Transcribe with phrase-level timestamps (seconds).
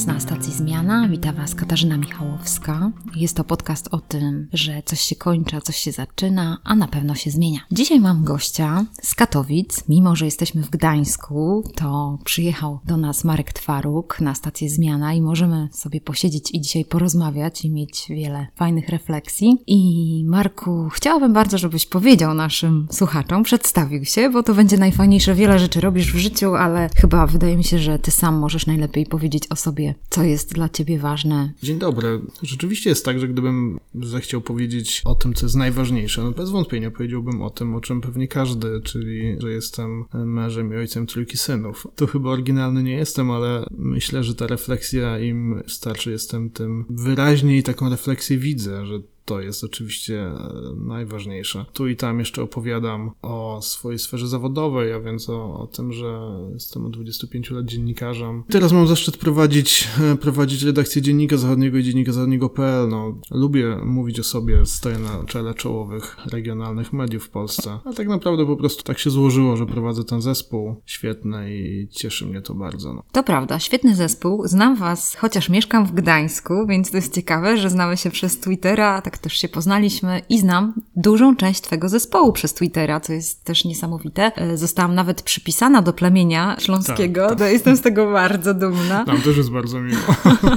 [0.00, 1.08] Was na stacji Zmiana.
[1.08, 2.90] Witam Was Katarzyna Michałowska.
[3.16, 7.14] Jest to podcast o tym, że coś się kończy, coś się zaczyna, a na pewno
[7.14, 7.60] się zmienia.
[7.72, 9.88] Dzisiaj mam gościa z Katowic.
[9.88, 15.20] Mimo, że jesteśmy w Gdańsku, to przyjechał do nas Marek Twaruk na stację Zmiana i
[15.20, 19.56] możemy sobie posiedzieć i dzisiaj porozmawiać i mieć wiele fajnych refleksji.
[19.66, 25.34] I Marku, chciałabym bardzo, żebyś powiedział naszym słuchaczom, przedstawił się, bo to będzie najfajniejsze.
[25.34, 29.06] Wiele rzeczy robisz w życiu, ale chyba wydaje mi się, że Ty sam możesz najlepiej
[29.06, 31.52] powiedzieć o sobie, co jest dla ciebie ważne.
[31.62, 32.20] Dzień dobry.
[32.42, 36.90] Rzeczywiście jest tak, że gdybym zechciał powiedzieć o tym, co jest najważniejsze, no bez wątpienia
[36.90, 41.86] powiedziałbym o tym, o czym pewnie każdy, czyli że jestem mężem i ojcem trójki synów.
[41.96, 47.62] To chyba oryginalny nie jestem, ale myślę, że ta refleksja im starszy jestem, tym wyraźniej
[47.62, 49.00] taką refleksję widzę, że
[49.30, 51.64] to jest oczywiście e, najważniejsze.
[51.72, 56.20] Tu i tam jeszcze opowiadam o swojej sferze zawodowej, a więc o, o tym, że
[56.52, 58.42] jestem od 25 lat dziennikarzem.
[58.48, 62.88] Teraz mam zaszczyt prowadzić, e, prowadzić redakcję Dziennika Zachodniego i Dziennika Zachodniego.pl.
[62.88, 67.78] No, lubię mówić o sobie, stoję na czele czołowych regionalnych mediów w Polsce.
[67.84, 72.26] A tak naprawdę po prostu tak się złożyło, że prowadzę ten zespół świetny i cieszy
[72.26, 72.92] mnie to bardzo.
[72.92, 73.02] No.
[73.12, 74.42] To prawda, świetny zespół.
[74.46, 79.02] Znam Was, chociaż mieszkam w Gdańsku, więc to jest ciekawe, że znamy się przez Twittera,
[79.02, 83.64] tak też się poznaliśmy i znam dużą część Twojego zespołu przez Twittera, co jest też
[83.64, 84.32] niesamowite.
[84.36, 87.52] E, zostałam nawet przypisana do plemienia śląskiego, tak, tak.
[87.52, 89.04] jestem z tego bardzo dumna.
[89.04, 90.00] Nam też jest bardzo miło.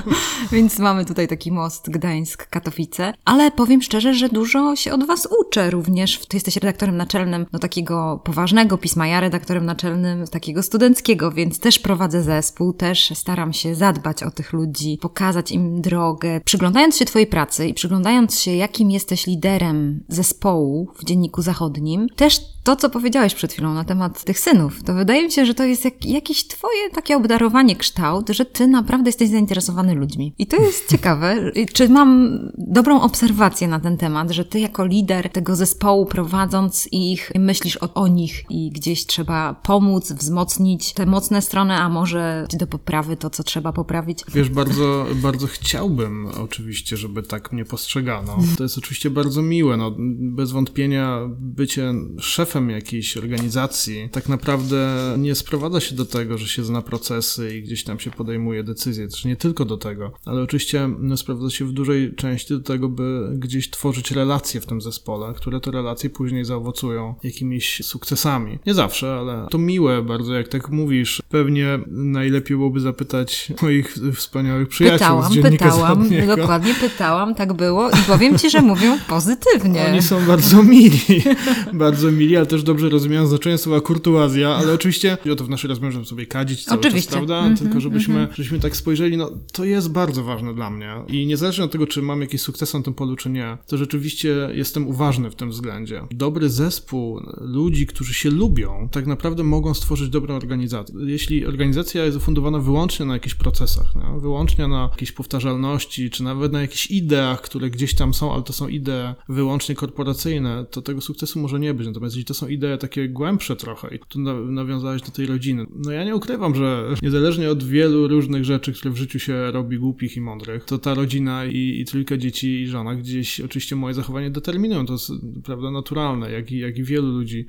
[0.51, 3.13] Więc mamy tutaj taki most Gdańsk-Katowice.
[3.25, 6.19] Ale powiem szczerze, że dużo się od Was uczę również.
[6.27, 11.79] Ty jesteś redaktorem naczelnym no, takiego poważnego pisma, ja redaktorem naczelnym takiego studenckiego, więc też
[11.79, 16.41] prowadzę zespół, też staram się zadbać o tych ludzi, pokazać im drogę.
[16.45, 22.52] Przyglądając się Twojej pracy i przyglądając się, jakim jesteś liderem zespołu w Dzienniku Zachodnim, też
[22.63, 25.63] to, co powiedziałeś przed chwilą na temat tych synów, to wydaje mi się, że to
[25.63, 30.33] jest jak, jakieś twoje takie obdarowanie kształt, że ty naprawdę jesteś zainteresowany ludźmi.
[30.37, 31.51] I to jest ciekawe.
[31.73, 37.31] Czy mam dobrą obserwację na ten temat, że ty jako lider tego zespołu prowadząc ich,
[37.35, 42.67] myślisz o, o nich i gdzieś trzeba pomóc, wzmocnić te mocne strony, a może do
[42.67, 44.23] poprawy to, co trzeba poprawić?
[44.33, 48.37] Wiesz, bardzo, bardzo chciałbym oczywiście, żeby tak mnie postrzegano.
[48.57, 49.77] To jest oczywiście bardzo miłe.
[49.77, 56.47] No, bez wątpienia bycie szefem jakiejś organizacji tak naprawdę nie sprowadza się do tego, że
[56.47, 59.07] się zna procesy i gdzieś tam się podejmuje decyzje.
[59.07, 62.89] Też nie tylko do tego, ale oczywiście no, sprowadza się w dużej części do tego,
[62.89, 68.59] by gdzieś tworzyć relacje w tym zespole, które te relacje później zaowocują jakimiś sukcesami.
[68.65, 71.21] Nie zawsze, ale to miłe bardzo, jak tak mówisz.
[71.29, 77.53] Pewnie najlepiej byłoby zapytać moich wspaniałych przyjaciół pytałam, z Dziennika Pytałam, pytałam, dokładnie pytałam, tak
[77.53, 79.85] było i powiem powiem ci, że mówią pozytywnie.
[79.85, 81.01] Oni są bardzo mili,
[81.73, 85.67] bardzo mili, ale też dobrze rozumieją znaczenie słowa kurtuazja, ale oczywiście o to w naszej
[85.67, 87.09] rozmowie możemy sobie kadzić cały oczywiście.
[87.09, 87.39] czas, prawda?
[87.39, 88.35] Mm -hmm, Tylko żebyśmy, mm -hmm.
[88.35, 92.01] żebyśmy tak spojrzeli, no to jest bardzo ważne dla mnie i niezależnie od tego, czy
[92.01, 96.01] mam jakiś sukces na tym polu, czy nie, to rzeczywiście jestem uważny w tym względzie.
[96.11, 100.95] Dobry zespół ludzi, którzy się lubią, tak naprawdę mogą stworzyć dobrą organizację.
[101.05, 106.53] Jeśli organizacja jest ufundowana wyłącznie na jakichś procesach, no, wyłącznie na jakiejś powtarzalności, czy nawet
[106.53, 111.01] na jakichś ideach, które gdzieś tam są, ale to są idee wyłącznie korporacyjne, to tego
[111.01, 111.87] sukcesu może nie być.
[111.87, 115.91] Natomiast jeśli to są idee takie głębsze trochę i tu nawiązałeś do tej rodziny, no
[115.91, 120.17] ja nie ukrywam, że niezależnie od wielu różnych rzeczy, które w życiu się robi głupich
[120.17, 124.31] i mądrych, to ta rodzina i, i trójka dzieci i żona gdzieś oczywiście moje zachowanie
[124.31, 124.85] determinują.
[124.85, 125.11] To jest
[125.43, 127.45] prawda naturalne, jak i, jak i wielu ludzi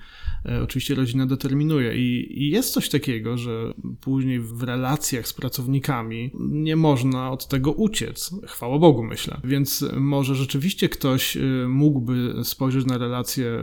[0.47, 1.97] e, oczywiście rodzina determinuje.
[1.97, 7.73] I, I jest coś takiego, że później w relacjach z pracownikami nie można od tego
[7.73, 8.35] uciec.
[8.47, 9.41] Chwała Bogu, myślę.
[9.45, 13.59] Więc może rzeczywiście ktoś y, mógłby spojrzeć na relacje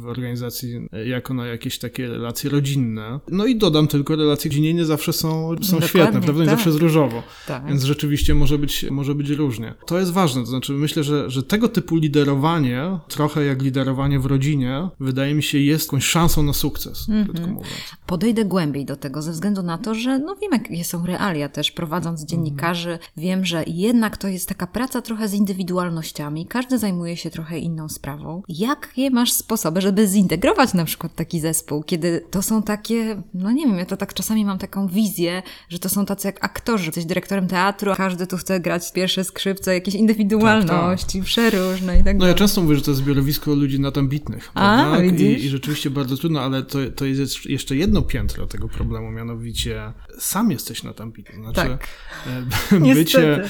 [0.00, 0.59] w organizacji
[1.06, 3.20] jako na jakieś takie relacje rodzinne.
[3.28, 6.42] No i dodam tylko, relacje rodzinne zawsze są, są świetne, prawda?
[6.42, 6.56] Nie tak.
[6.56, 7.22] zawsze jest różowo.
[7.46, 7.66] Tak.
[7.66, 9.74] Więc rzeczywiście może być, może być różnie.
[9.86, 14.26] To jest ważne, to znaczy myślę, że, że tego typu liderowanie, trochę jak liderowanie w
[14.26, 17.48] rodzinie, wydaje mi się jest jakąś szansą na sukces, mm -hmm.
[17.48, 17.66] mówiąc.
[18.06, 21.70] Podejdę głębiej do tego ze względu na to, że no wiem jakie są realia też,
[21.70, 23.10] prowadząc dziennikarzy, mm -hmm.
[23.16, 27.88] wiem, że jednak to jest taka praca trochę z indywidualnościami, każdy zajmuje się trochę inną
[27.88, 28.42] sprawą.
[28.48, 33.66] Jakie masz sposoby, żeby zintegrować na przykład taki zespół, kiedy to są takie, no nie
[33.66, 36.86] wiem, ja to tak czasami mam taką wizję, że to są tacy jak aktorzy.
[36.86, 41.24] Jesteś dyrektorem teatru, a każdy tu chce grać pierwsze skrzypce, jakieś indywidualności, tak, tak.
[41.24, 42.18] przeróżne i tak dalej.
[42.18, 44.50] No ja często mówię, że to jest zbiorowisko ludzi na bitnych.
[44.54, 49.10] A, I, I, rzeczywiście bardzo trudno, ale to, to jest jeszcze jedno piętro tego problemu,
[49.10, 51.36] mianowicie sam jesteś na bitny.
[51.36, 51.88] Znaczy, tak.
[52.72, 53.42] E, bycie,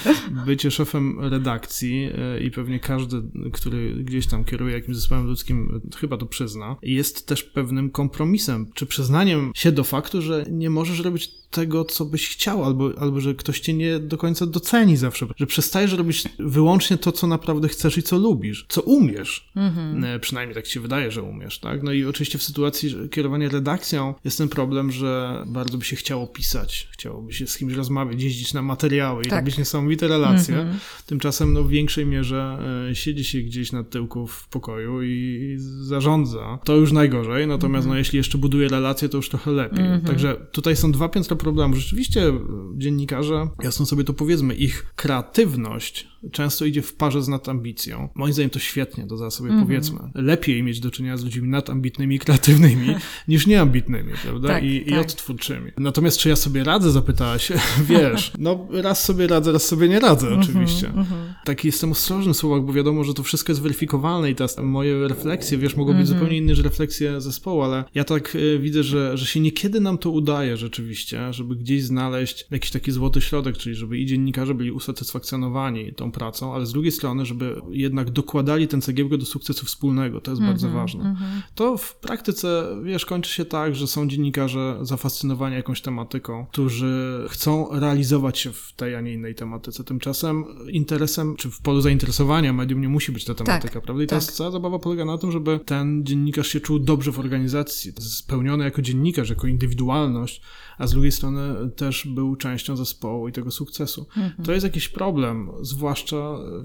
[0.47, 3.23] bycie szefem redakcji e, i pewnie każdy,
[3.53, 8.87] który gdzieś tam kieruje jakimś zespołem ludzkim, chyba to przyzna, jest też pewnym kompromisem, czy
[8.87, 13.35] przyznaniem się do faktu, że nie możesz robić tego, co byś chciał, albo, albo że
[13.35, 17.99] ktoś cię nie do końca doceni zawsze, że przestajesz robić wyłącznie to, co naprawdę chcesz
[17.99, 19.51] i co lubisz, co umiesz.
[19.57, 20.21] Mhm.
[20.21, 21.83] Przynajmniej tak ci się wydaje, że umiesz, tak?
[21.83, 26.27] No i oczywiście w sytuacji kierowania redakcją jest ten problem, że bardzo by się chciało
[26.27, 29.39] pisać, chciałoby się z kimś rozmawiać, jeździć na materiały i tak.
[29.39, 30.59] robić niesamowite relacje.
[30.59, 30.79] Mhm.
[31.07, 32.59] Tymczasem no, w większej mierze
[32.91, 36.59] e, siedzi się gdzieś na tyłku w pokoju i zarządza.
[36.65, 39.85] To już najgorzej, natomiast no, jeśli jeszcze buduje relacje, to już trochę lepiej.
[40.07, 41.77] Także tutaj są dwa piętra problemu.
[41.77, 42.33] Rzeczywiście
[42.77, 48.09] dziennikarze, jasno sobie to powiedzmy, ich kreatywność często idzie w parze z nadambicją.
[48.15, 49.67] Moim zdaniem to świetnie, to za sobie mm -hmm.
[49.67, 49.99] powiedzmy.
[50.15, 52.95] Lepiej mieć do czynienia z ludźmi nadambitnymi i kreatywnymi
[53.29, 54.49] niż nieambitnymi, prawda?
[54.49, 54.95] Tak, I, tak.
[54.95, 55.71] I odtwórczymi.
[55.79, 57.53] Natomiast czy ja sobie radzę, zapytałaś?
[57.89, 60.89] Wiesz, no raz sobie radzę, raz sobie nie radzę mm -hmm, oczywiście.
[60.89, 61.45] Mm -hmm.
[61.45, 65.09] Taki jestem ostrożny w słowach, bo wiadomo, że to wszystko jest weryfikowalne i teraz moje
[65.09, 66.19] refleksje, wiesz, mogą być mhm.
[66.19, 69.99] zupełnie inne niż refleksje zespołu, ale ja tak y, widzę, że, że się niekiedy nam
[69.99, 74.73] to udaje rzeczywiście, żeby gdzieś znaleźć jakiś taki złoty środek, czyli żeby i dziennikarze byli
[74.73, 80.21] usatysfakcjonowani tą pracą, ale z drugiej strony, żeby jednak dokładali ten cegiełkę do sukcesu wspólnego.
[80.21, 81.05] To jest mm -hmm, bardzo mhm, ważne.
[81.05, 81.43] Mm -hmm.
[81.55, 87.81] To w praktyce, wiesz, kończy się tak, że są dziennikarze zafascynowani jakąś tematyką, którzy chcą
[87.81, 89.85] realizować się w tej, a nie innej tematyce.
[89.85, 94.03] Tymczasem interesem, czy w polu zainteresowania medium nie musi być ta tematyka, tak, prawda?
[94.03, 94.25] I tak.
[94.25, 98.65] ta cała zabawa polega na tym, żeby ten dziennikarz się czuł dobrze w organizacji, spełniony
[98.65, 100.43] jako dziennikarz, jako indywidualność,
[100.81, 104.07] a z drugiej strony też był częścią zespołu i tego sukcesu.
[104.17, 104.45] Mhm.
[104.45, 106.17] To jest jakiś problem, zwłaszcza,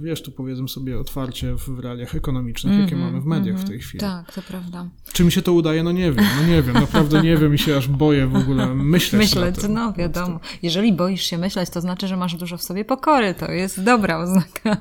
[0.01, 2.83] wiesz, tu powiedzmy sobie otwarcie w realiach ekonomicznych, mhm.
[2.83, 3.99] jakie mamy w mediach w tej chwili.
[3.99, 4.89] Tak, to prawda.
[5.13, 5.83] Czy mi się to udaje?
[5.83, 8.75] No nie wiem, no nie wiem, naprawdę nie wiem i się aż boję w ogóle
[8.75, 10.39] myśleć Myśleć, no wiadomo.
[10.61, 14.17] Jeżeli boisz się myśleć, to znaczy, że masz dużo w sobie pokory, to jest dobra
[14.17, 14.77] oznaka.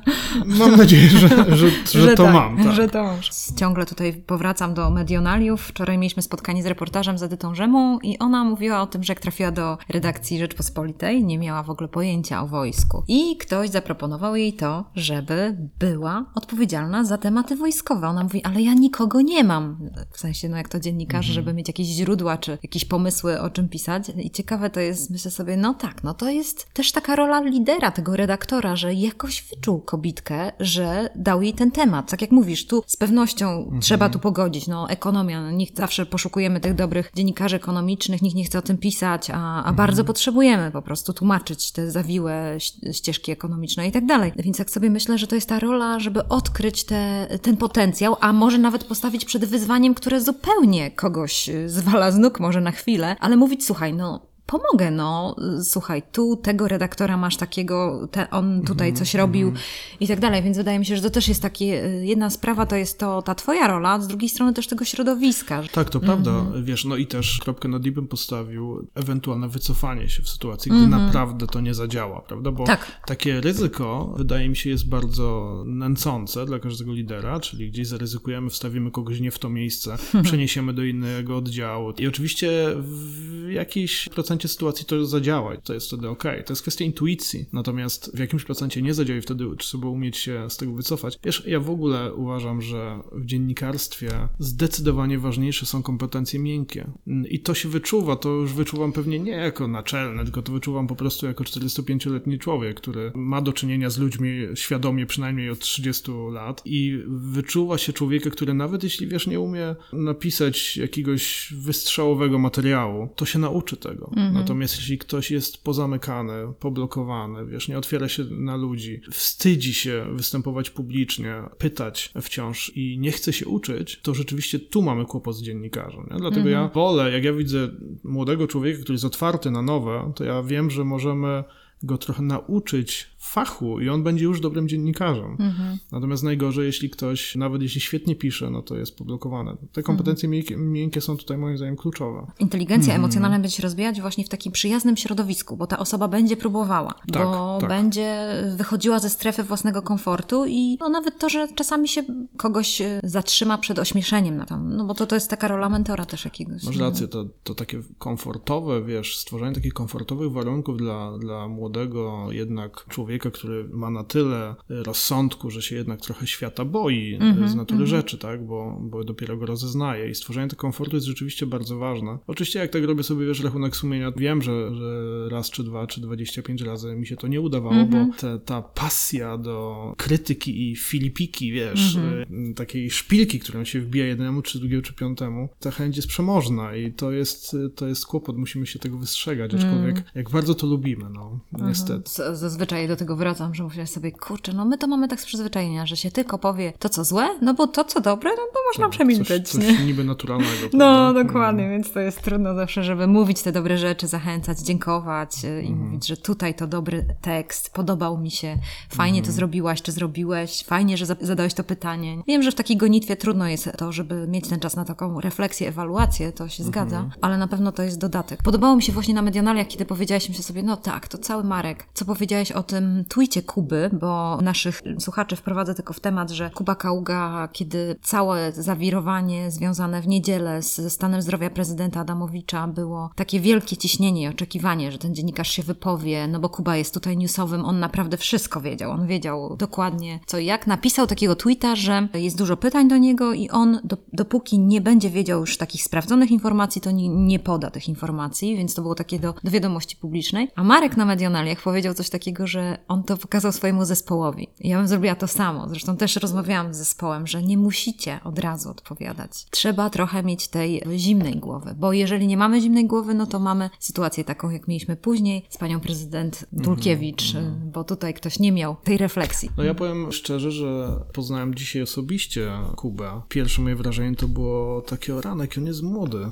[0.47, 2.57] Mam nadzieję, że, że, że, że to tak, mam.
[2.57, 2.73] Tak.
[2.73, 3.31] Że to masz.
[3.57, 5.63] Ciągle tutaj powracam do medionaliów.
[5.63, 9.21] Wczoraj mieliśmy spotkanie z reportażem z Edytą Rzemą i ona mówiła o tym, że jak
[9.25, 13.03] trafiła do redakcji Rzeczpospolitej, nie miała w ogóle pojęcia o wojsku.
[13.09, 18.09] I ktoś zaproponował jej to, żeby była odpowiedzialna za tematy wojskowe.
[18.09, 19.91] Ona mówi, ale ja nikogo nie mam.
[20.12, 21.35] W sensie, no jak to dziennikarz, mhm.
[21.35, 24.03] żeby mieć jakieś źródła, czy jakieś pomysły, o czym pisać.
[24.17, 27.91] I ciekawe to jest, myślę sobie, no tak, no to jest też taka rola lidera,
[27.91, 32.11] tego redaktora, że jakoś wyczuł kobitkę, że dał jej ten temat.
[32.11, 33.81] Tak jak mówisz, tu z pewnością mhm.
[33.81, 34.67] trzeba tu pogodzić.
[34.67, 38.79] No ekonomia, no, nikt zawsze poszukujemy tych dobrych dziennikarzy ekonomicznych, nikt nie chce o tym
[38.79, 39.77] pisać, a a, mhm.
[39.77, 42.56] bardzo potrzebujemy po prostu tłumaczyć te zawiłe
[42.93, 44.33] ścieżki ekonomiczne i tak dalej.
[44.37, 48.33] Więc jak sobie myślę, że to jest ta rola, żeby odkryć te, ten potencjał, a
[48.33, 53.17] może nawet postawić przed wyzwaniem, które zupełnie kogoś y, zwala z nóg może na chwilę,
[53.21, 58.88] ale mówić, słuchaj, no pomogę, no słuchaj, tu tego redaktora masz takiego, te, on tutaj
[58.88, 59.61] mhm, coś robił mm.
[60.00, 61.64] i tak dalej, więc wydaje mi się, że to też jest takie,
[62.02, 65.62] jedna sprawa to jest to ta twoja rola, z drugiej strony też tego środowiska.
[65.73, 66.64] Tak, to prawda, mm.
[66.64, 70.85] wiesz, no i też kropkę nad i bym postawił ewentualne wycofanie się w sytuacji, gdy
[70.85, 70.90] mm.
[70.90, 73.02] naprawdę to nie zadziała, prawda, bo tak.
[73.06, 78.90] takie ryzyko wydaje mi się jest bardzo nęcące dla każdego lidera, czyli gdzieś zaryzykujemy, wstawimy
[78.90, 84.49] kogoś nie w to miejsce, przeniesiemy do innego oddziału i oczywiście w jakiejś procencie procencie
[84.49, 86.23] sytuacji to zadziała to jest wtedy ok.
[86.23, 87.47] To jest kwestia intuicji.
[87.53, 91.19] Natomiast w jakimś procencie nie zadziała i wtedy trzeba umieć się z tego wycofać.
[91.25, 96.91] Wiesz, ja w ogóle uważam, że w dziennikarstwie zdecydowanie ważniejsze są kompetencje miękkie.
[97.29, 100.97] I to się wyczuwa, to już wyczuwam pewnie nie jako naczelne, tylko to wyczuwam po
[100.97, 106.62] prostu jako 45-letni człowiek, który ma do czynienia z ludźmi świadomie przynajmniej od 30 lat
[106.64, 113.25] i wyczuwa się człowieka, który nawet jeśli wiesz, nie umie napisać jakiegoś wystrzałowego materiału, to
[113.25, 114.11] się nauczy tego.
[114.26, 114.43] Mhm.
[114.43, 120.71] Natomiast jeśli ktoś jest pozamykany, poblokowany, wiesz, nie otwiera się na ludzi, wstydzi się występować
[120.71, 126.09] publicznie, pytać wciąż i nie chce się uczyć, to rzeczywiście tu mamy kłopot z dziennikarzem.
[126.11, 126.16] Nie?
[126.16, 126.52] Dlatego mhm.
[126.52, 127.69] ja wolę, jak ja widzę
[128.04, 131.45] młodego człowieka, który jest otwarty na nowe, to ja wiem, że możemy
[131.83, 135.37] go trochę nauczyć fachu i on będzie już dobrym dziennikarzem.
[135.41, 135.79] Mhm.
[135.93, 139.57] Natomiast najgorzej, jeśli ktoś, nawet jeśli świetnie pisze, no to jest publikowane.
[139.73, 140.73] Te kompetencje mhm.
[140.73, 142.26] miękkie, są tutaj moim zdaniem kluczowe.
[142.38, 143.00] Inteligencja mhm.
[143.00, 147.25] emocjonalna będzie się rozwijać właśnie w takim przyjaznym środowisku, bo ta osoba będzie próbowała, tak,
[147.25, 147.71] bo tak.
[147.71, 148.26] będzie
[148.57, 152.03] wychodziła ze strefy własnego komfortu i no, nawet to, że czasami się
[152.37, 156.05] kogoś e, zatrzyma przed ośmieszeniem na tam, no bo to, to jest taka rola mentora
[156.07, 156.64] też jakiegoś.
[156.64, 156.85] Masz no.
[156.85, 163.24] rację, to, to takie komfortowe, wiesz, stworzenie takich komfortowych warunków dla, dla młodego jednak człowieka,
[163.25, 167.54] człowieka, który ma na tyle rozsądku, że się jednak trochę świata boi mm -hmm, z
[167.54, 167.90] natury mm -hmm.
[167.90, 168.47] rzeczy, tak?
[168.47, 172.19] Bo, bo dopiero go rozeznaje i stworzenie tego komfortu jest rzeczywiście bardzo ważne.
[172.26, 176.00] Oczywiście jak tak robię sobie, wiesz, rachunek sumienia, wiem, że, że raz czy dwa czy
[176.00, 177.90] dwadzieścia pięć razy mi się to nie udawało, mm -hmm.
[177.90, 178.38] bo mhm.
[178.38, 182.50] te, ta pasja do krytyki i filipiki, wiesz, mhm.
[182.50, 186.76] y, takiej szpilki, którą się wbija jednemu, czy drugiemu, czy piątemu, ta chęć jest przemożna
[186.76, 190.04] i to jest, to jest kłopot, musimy się tego wystrzegać, aczkolwiek mm.
[190.14, 191.71] jak bardzo to lubimy, no, mhm.
[191.71, 192.11] niestety.
[192.33, 195.87] Zazwyczaj do tego wracam, że mówię sobie, kurczę, no my to mamy tak z przyzwyczajenia,
[195.87, 198.85] że się tylko powie to, co złe, no bo to, co dobre, no to można
[198.85, 199.49] no, przemilczeć.
[199.49, 200.54] Coś, coś niby naturalnego.
[200.73, 205.62] No, dokładnie, więc to jest trudno zawsze, żeby mówić te dobre rzeczy, zachęcać, dziękować y,
[205.62, 205.78] i mm.
[205.78, 209.26] mówić, że tutaj to dobry tekst, podobał mi się, fajnie mm.
[209.26, 212.23] to zrobiłaś, czy zrobiłeś, fajnie, że zadałeś to pytanie.
[212.26, 215.68] Wiem, że w takiej gonitwie trudno jest to, żeby mieć ten czas na taką refleksję,
[215.68, 217.21] ewaluację, to się zgadza, mhm.
[217.21, 218.42] ale na pewno to jest dodatek.
[218.42, 221.87] Podobało mi się właśnie na medianaliach, kiedy powiedziałeś mi sobie, no tak, to cały Marek,
[221.94, 226.75] co powiedziałeś o tym tweetie Kuby, bo naszych słuchaczy wprowadzę tylko w temat, że Kuba
[226.75, 233.76] Kaługa, kiedy całe zawirowanie związane w niedzielę ze stanem zdrowia prezydenta Adamowicza było takie wielkie
[233.76, 237.80] ciśnienie i oczekiwanie, że ten dziennikarz się wypowie, no bo Kuba jest tutaj newsowym, on
[237.80, 240.66] naprawdę wszystko wiedział, on wiedział dokładnie co i jak.
[240.66, 245.11] Napisał takiego tweeta, że jest dużo pytań do niego i on do, dopóki nie będzie
[245.11, 249.18] wiedział już takich sprawdzonych informacji, to nie, nie poda tych informacji, więc to było takie
[249.18, 250.50] do, do wiadomości publicznej.
[250.56, 254.49] A Marek na Medianaliach powiedział coś takiego, że on to pokazał swojemu zespołowi.
[254.61, 255.69] Ja bym zrobiła to samo.
[255.69, 259.31] Zresztą też rozmawiałam z zespołem, że nie musicie od razu odpowiadać.
[259.50, 263.71] Trzeba trochę mieć tej zimnej głowy, bo jeżeli nie mamy zimnej głowy, no to mamy
[263.79, 267.73] sytuację taką, jak mieliśmy później z panią prezydent Dulkiewicz, mm -hmm.
[267.73, 269.50] bo tutaj ktoś nie miał tej refleksji.
[269.57, 273.21] No ja powiem szczerze, że poznałem dzisiaj osobiście Kubę.
[273.29, 276.31] Pierwsze moje wrażenie to było takie o ranek, on jest młody.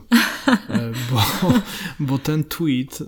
[0.49, 1.23] E, bo,
[2.07, 2.99] bo ten tweet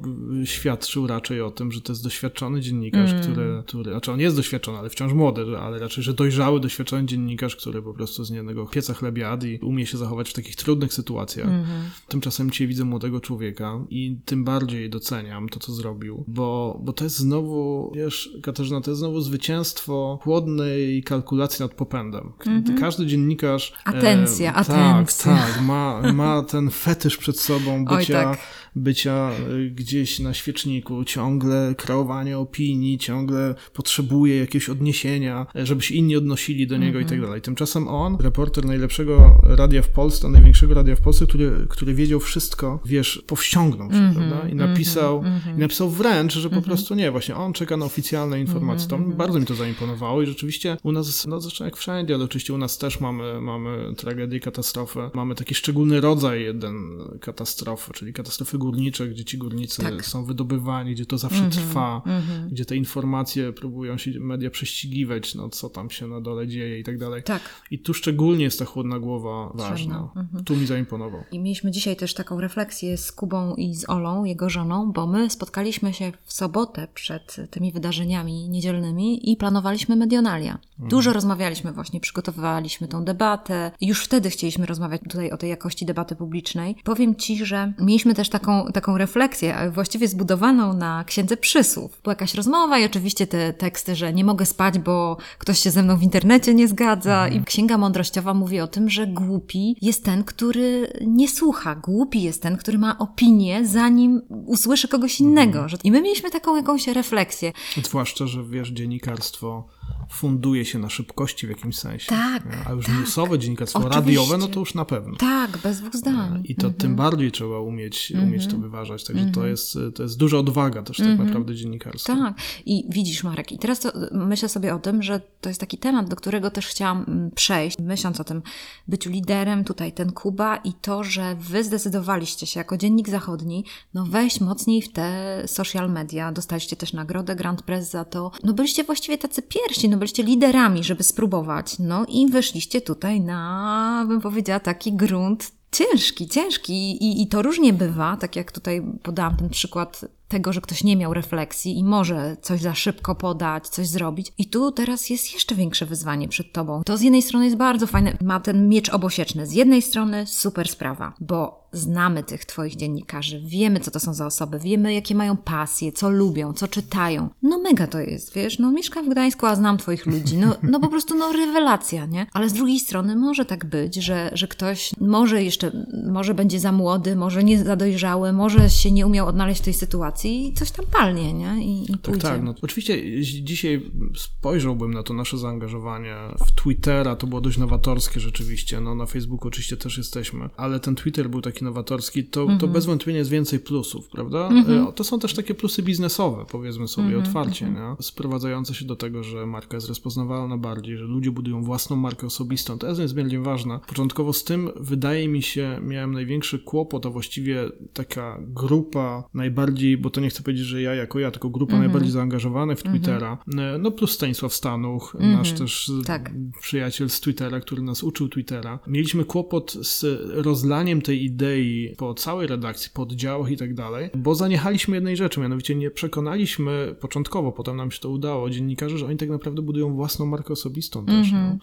[0.44, 3.22] świadczył raczej o tym, że to jest doświadczony dziennikarz, mm.
[3.22, 3.33] który,
[3.66, 7.82] który, znaczy on jest doświadczony, ale wciąż młody, ale raczej, że dojrzały, doświadczony dziennikarz, który
[7.82, 11.48] po prostu z jednego pieca chlebiad i umie się zachować w takich trudnych sytuacjach.
[11.48, 11.64] -hmm.
[12.08, 17.04] Tymczasem dzisiaj widzę młodego człowieka i tym bardziej doceniam to, co zrobił, bo, bo to
[17.04, 22.32] jest znowu, wiesz, Katarzyna, to jest znowu zwycięstwo chłodnej kalkulacji nad popędem.
[22.38, 22.80] -hmm.
[22.80, 23.72] Każdy dziennikarz...
[23.84, 25.36] Atencja, e, atencja.
[25.36, 27.96] Tak, tak, ma, ma ten fetysz przed sobą bycia...
[27.96, 28.38] Oj, tak
[28.76, 36.16] bycia y, gdzieś na świeczniku, ciągle kreowanie opinii, ciągle potrzebuje jakiegoś odniesienia, żeby się inni
[36.16, 37.02] odnosili do niego -hmm.
[37.02, 37.28] i tak mhm.
[37.28, 37.42] dalej.
[37.42, 42.80] Tymczasem on, reporter najlepszego radia w Polsce, największego radia w Polsce, który, który wiedział wszystko,
[42.84, 44.14] wiesz, powściągnął się, mm -hmm.
[44.14, 44.48] prawda?
[44.48, 45.56] I napisał, mm -hmm.
[45.56, 46.64] i napisał wręcz, że po mhm.
[46.64, 48.88] prostu nie, właśnie on czeka na oficjalne informacje.
[48.88, 49.16] To mhm.
[49.16, 52.58] bardzo mi to zaimponowało i rzeczywiście u nas, no zresztą jak wszędzie, ale oczywiście u
[52.58, 55.10] nas też mamy, mamy tragedię, katastrofę.
[55.14, 60.06] Mamy taki szczególny rodzaj jeden katastrofy, czyli katastrofy górnicze, gdzie ci górnicy tak.
[60.06, 62.48] są wydobywani, gdzie to zawsze mm -hmm, trwa, mm -hmm.
[62.50, 66.84] gdzie te informacje próbują się media prześcigiwać, no co tam się na dole dzieje i
[66.84, 67.22] tak dalej.
[67.22, 67.42] Tak.
[67.70, 70.08] I tu szczególnie jest ta chłodna głowa ważna.
[70.16, 70.44] Mm -hmm.
[70.44, 71.24] Tu mi zaimponował.
[71.32, 75.30] I mieliśmy dzisiaj też taką refleksję z Kubą i z Olą, jego żoną, bo my
[75.30, 80.58] spotkaliśmy się w sobotę przed tymi wydarzeniami niedzielnymi i planowaliśmy medionalia.
[80.72, 80.88] Mhm.
[80.88, 83.70] Dużo rozmawialiśmy właśnie, przygotowywaliśmy tą debatę.
[83.80, 86.76] Już wtedy chcieliśmy rozmawiać tutaj o tej jakości debaty publicznej.
[86.84, 92.00] Powiem Ci, że mieliśmy też taką taką, refleksję, właściwie zbudowaną na księdze przysłów.
[92.02, 95.82] Była jakaś rozmowa i oczywiście te teksty, że nie mogę spać, bo ktoś się ze
[95.82, 97.24] mną w internecie nie zgadza.
[97.24, 97.42] Mhm.
[97.42, 101.74] I księga mądrościowa mówi o tym, że głupi jest ten, który nie słucha.
[101.74, 105.58] Głupi jest ten, który ma opinię, zanim usłyszy kogoś innego.
[105.58, 105.78] Mhm.
[105.84, 107.52] I my mieliśmy taką jakąś refleksję.
[107.82, 109.68] Zwłaszcza, że wiesz, dziennikarstwo
[110.10, 112.08] funduje się na szybkości w jakimś sensie.
[112.08, 112.42] Tak.
[112.66, 112.98] A już tak.
[112.98, 114.00] newsowe dziennikarstwo Oczywiście.
[114.00, 115.16] radiowe, no to już na pewno.
[115.16, 116.42] Tak, bez dwóch zdań.
[116.44, 116.80] I to mhm.
[116.80, 118.28] tym bardziej trzeba umieć, mhm.
[118.28, 119.04] umieć to wyważać.
[119.04, 119.48] Także to, mhm.
[119.48, 122.16] jest, to jest duża odwaga też tak naprawdę dziennikarstwa.
[122.16, 122.34] Tak.
[122.66, 126.08] I widzisz, Marek, i teraz to, myślę sobie o tym, że to jest taki temat,
[126.08, 128.42] do którego też chciałam przejść, myśląc o tym
[128.88, 133.64] byciu liderem, tutaj ten Kuba i to, że wy zdecydowaliście się jako Dziennik Zachodni,
[133.94, 136.32] no wejść mocniej w te social media.
[136.32, 138.30] Dostaliście też nagrodę Grand Press za to.
[138.44, 141.78] No byliście właściwie tacy pierwsi, no byliście liderami, żeby spróbować.
[141.78, 147.72] No i weszliście tutaj na, bym powiedziała, taki grunt ciężki, ciężki I, i to różnie
[147.72, 152.36] bywa, tak jak tutaj podałam ten przykład tego, że ktoś nie miał refleksji i może
[152.42, 154.32] coś za szybko podać, coś zrobić.
[154.38, 156.82] I tu teraz jest jeszcze większe wyzwanie przed tobą.
[156.86, 159.46] To z jednej strony jest bardzo fajne, ma ten miecz obosieczny.
[159.46, 164.26] Z jednej strony super sprawa, bo znamy tych twoich dziennikarzy, wiemy, co to są za
[164.26, 167.28] osoby, wiemy, jakie mają pasje, co lubią, co czytają.
[167.42, 170.36] No mega to jest, wiesz, no mieszkam w Gdańsku, a znam twoich ludzi.
[170.36, 172.26] No, no po prostu, no rewelacja, nie?
[172.32, 176.72] Ale z drugiej strony może tak być, że, że ktoś może jeszcze, może będzie za
[176.72, 180.70] młody, może nie za dojrzały, może się nie umiał odnaleźć w tej sytuacji i coś
[180.70, 181.64] tam palnie, nie?
[181.64, 182.42] I, i tak, tak.
[182.42, 186.14] No, oczywiście dzisiaj spojrzałbym na to nasze zaangażowanie
[186.46, 190.94] w Twittera, to było dość nowatorskie rzeczywiście, no na Facebooku oczywiście też jesteśmy, ale ten
[190.94, 194.48] Twitter był taki nowatorski, to, to bez wątpienia jest więcej plusów, prawda?
[194.68, 197.96] E, To są też takie plusy biznesowe, powiedzmy sobie otwarcie, nie?
[198.00, 202.78] sprowadzające się do tego, że marka jest rozpoznawalna bardziej, że ludzie budują własną markę osobistą.
[202.78, 203.80] To jest niezmiernie ważne.
[203.88, 210.10] Początkowo z tym, wydaje mi się, miałem największy kłopot, a właściwie taka grupa najbardziej, bo
[210.10, 213.78] to nie chcę powiedzieć, że ja jako ja, tylko grupa najbardziej zaangażowanych w Twittera, e,
[213.78, 216.30] no plus Stanisław Stanuch, nasz też Tak.
[216.60, 218.78] przyjaciel z Twittera, który nas uczył Twittera.
[218.86, 220.04] Mieliśmy kłopot z
[220.44, 221.53] rozlaniem tej idei
[221.96, 226.94] po całej redakcji, po oddziałach i tak dalej, bo zaniechaliśmy jednej rzeczy, mianowicie nie przekonaliśmy
[227.00, 231.06] początkowo, potem nam się to udało, dziennikarzy, że oni tak naprawdę budują własną markę osobistą
[231.06, 231.32] też.
[231.32, 231.58] no.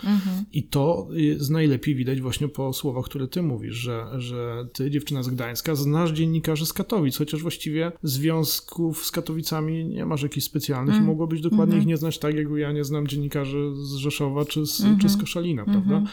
[0.53, 5.23] I to jest najlepiej widać właśnie po słowach, które ty mówisz, że, że ty, dziewczyna
[5.23, 10.95] z Gdańska, znasz dziennikarzy z Katowic, chociaż właściwie związków z Katowicami nie masz jakichś specjalnych
[10.95, 14.65] i mogłobyś dokładnie ich nie znać tak, jak ja nie znam dziennikarzy z Rzeszowa czy
[14.65, 16.03] z, czy z Koszalina, prawda?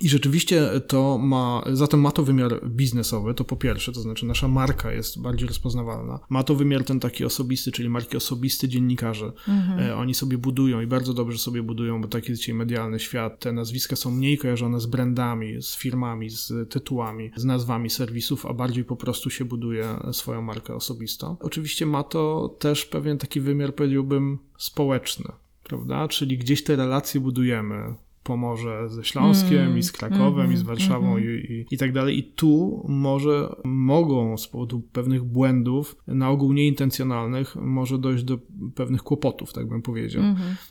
[0.00, 4.48] I rzeczywiście to ma, zatem ma to wymiar biznesowy, to po pierwsze, to znaczy nasza
[4.48, 6.18] marka jest bardziej rozpoznawalna.
[6.28, 9.32] Ma to wymiar ten taki osobisty, czyli marki osobiste dziennikarzy.
[9.78, 13.40] E, oni sobie budują i bardzo dobrze sobie budują, bo taki jest dzisiaj medialny świat.
[13.40, 18.54] Te nazwiska są mniej kojarzone z brandami, z firmami, z tytułami, z nazwami serwisów, a
[18.54, 21.36] bardziej po prostu się buduje swoją markę osobistą.
[21.40, 25.32] Oczywiście ma to też pewien taki wymiar, powiedziałbym, społeczny,
[25.64, 26.08] prawda?
[26.08, 27.94] Czyli gdzieś te relacje budujemy.
[28.24, 32.18] Pomorze ze Śląskiem i z Krakowem i z Warszawą i, i, i tak dalej.
[32.18, 38.38] I tu może mogą z powodu pewnych błędów, na ogół nieintencjonalnych, może dojść do
[38.74, 40.22] pewnych kłopotów, tak bym powiedział.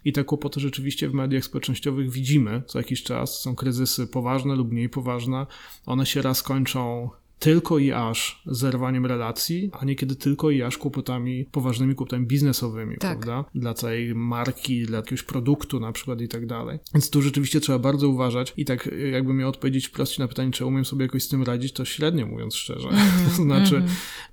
[0.05, 3.41] I te kłopoty rzeczywiście w mediach społecznościowych widzimy co jakiś czas.
[3.41, 5.47] Są kryzysy poważne lub mniej poważne.
[5.85, 7.09] One się raz kończą
[7.43, 13.19] tylko i aż zerwaniem relacji, a niekiedy tylko i aż kłopotami, poważnymi kłopotami biznesowymi, Tak.
[13.19, 13.49] prawda?
[13.55, 16.79] Dla całej marki, dla jakiegoś produktu na przykład i tak dalej.
[16.93, 20.65] Więc tu rzeczywiście trzeba bardzo uważać i tak jakbym miał odpowiedzieć wprost na pytanie, czy
[20.65, 22.89] umiem sobie jakoś z tym radzić, to średnio mówiąc szczerze.
[23.29, 23.83] to znaczy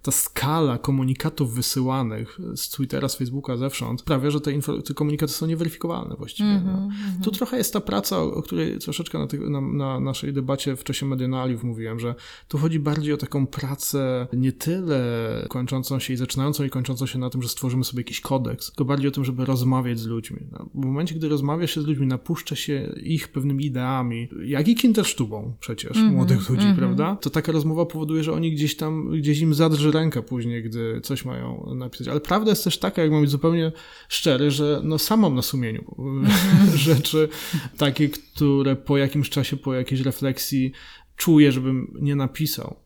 [0.03, 5.33] ta skala komunikatów wysyłanych z Twittera, z Facebooka, zewsząd sprawia, że te, info- te komunikaty
[5.33, 6.63] są nieweryfikowalne właściwie.
[6.67, 6.89] no.
[7.25, 10.85] Tu trochę jest ta praca, o której troszeczkę na, tych, na, na naszej debacie w
[10.85, 12.15] czasie Medianaliów mówiłem, że
[12.49, 15.01] tu chodzi bardziej o taką pracę nie tyle
[15.49, 18.85] kończącą się i zaczynającą i kończącą się na tym, że stworzymy sobie jakiś kodeks, tylko
[18.85, 20.39] bardziej o tym, żeby rozmawiać z ludźmi.
[20.53, 24.75] No, w momencie, gdy rozmawia się z ludźmi, napuszcza się ich pewnymi ideami, jak i
[24.75, 27.17] kindersztubą przecież młodych ludzi, prawda?
[27.17, 31.25] To taka rozmowa powoduje, że oni gdzieś tam, gdzieś im zadrży ręka później, gdy coś
[31.25, 32.09] mają napisać.
[32.09, 33.73] Ale prawda jest też taka, jak mam być zupełnie
[34.09, 35.95] szczery, że no sam mam na sumieniu
[36.75, 37.29] rzeczy
[37.77, 40.73] takie, które po jakimś czasie, po jakiejś refleksji
[41.21, 42.77] czuję, żebym nie napisał.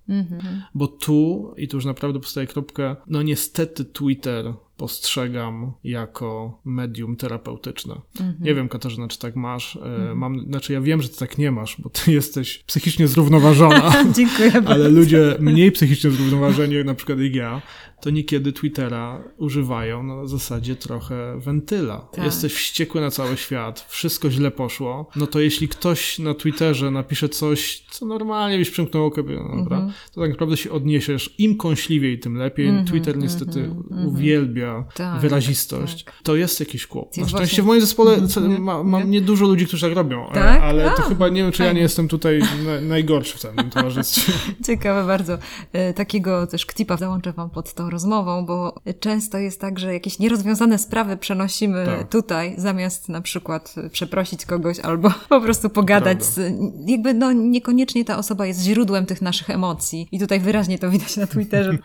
[0.75, 7.94] Bo tu, i tu już naprawdę postaję kropkę, no niestety Twitter postrzegam jako medium terapeutyczne.
[8.40, 9.77] Nie wiem, Katarzyna, czy tak masz.
[9.77, 13.92] E, Mam, znaczy ja wiem, że ty tak nie masz, bo ty jesteś psychicznie zrównoważona.
[14.16, 14.70] Dziękuję bardzo.
[14.70, 17.62] Ale ludzie mniej psychicznie zrównoważeni, jak na przykład jak ja,
[18.05, 22.09] to niekiedy Twittera używają na zasadzie trochę wentyla.
[22.12, 22.25] Tak.
[22.25, 27.29] Jesteś wściekły na cały świat, wszystko źle poszło, no to jeśli ktoś na Twitterze napisze
[27.29, 31.35] coś, co normalnie byś przymknął oko, no dobra, to tak naprawdę się odniesiesz.
[31.38, 32.85] Im kąśliwiej, tym lepiej.
[32.87, 33.71] Twitter niestety
[34.07, 36.05] uwielbia Tak, wrazistość.
[36.23, 37.17] To jest jakiś kłopot.
[37.17, 40.35] Na szczęście właśnie- w moim zespole co- ma, mam niedużo ludzi, którzy tak robią, e,
[40.35, 40.62] Tak?
[40.62, 43.71] ale to A, chyba nie wiem, czy ja nie jestem tutaj na, najgorszy w całym
[43.75, 44.33] towarzystwie.
[44.67, 45.38] Ciekawe bardzo.
[45.73, 50.18] E, Takiego też ktipa załączę wam pod tą rozmową, bo często jest tak, że jakieś
[50.18, 52.09] nierozwiązane sprawy przenosimy Tak.
[52.09, 56.54] tutaj, zamiast na przykład przeprosić kogoś albo po prostu pogadać z...
[56.87, 60.09] Jakby no niekoniecznie ta osoba jest źródłem tych naszych emocji.
[60.12, 61.78] I tutaj wyraźnie to widać na Twitterze.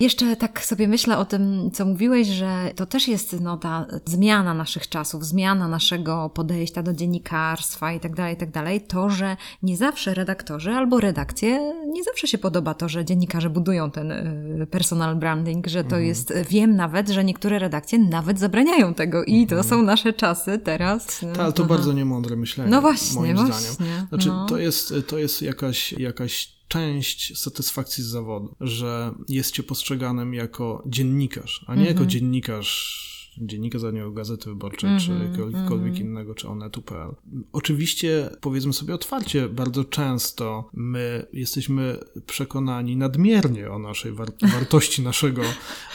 [0.00, 4.54] Jeszcze tak sobie myślę o tym, co mówiłeś, że to też jest no, ta zmiana
[4.54, 8.80] naszych czasów, zmiana naszego podejścia do dziennikarstwa i tak dalej, i tak dalej.
[8.80, 13.90] To, że nie zawsze redaktorzy albo redakcje, nie zawsze się podoba to, że dziennikarze budują
[13.90, 19.24] ten y, personal branding, że to jest, wiem nawet, że niektóre redakcje nawet zabraniają tego
[19.24, 21.20] i to są nasze czasy teraz.
[21.20, 21.74] Tak, ale to Aha.
[21.74, 22.70] bardzo niemądre myślenie.
[22.70, 24.06] No właśnie, moim właśnie, zdaniem.
[24.08, 24.46] Znaczy, no.
[24.46, 30.82] to jest, to jest jakaś, jakaś część satysfakcji z zawodu, że jest cię postrzeganym jako
[30.86, 31.96] dziennikarz, a nie Mhm.
[31.96, 33.08] jako dziennikarz
[33.40, 37.14] Dziennika Zachodniego, Gazety Wyborczej, mm -hmm, czy mhm, jakiegokolwiek mm innego, czy onetu.pl.
[37.52, 45.42] Oczywiście, powiedzmy sobie otwarcie, bardzo często my jesteśmy przekonani nadmiernie o naszej war wartości naszego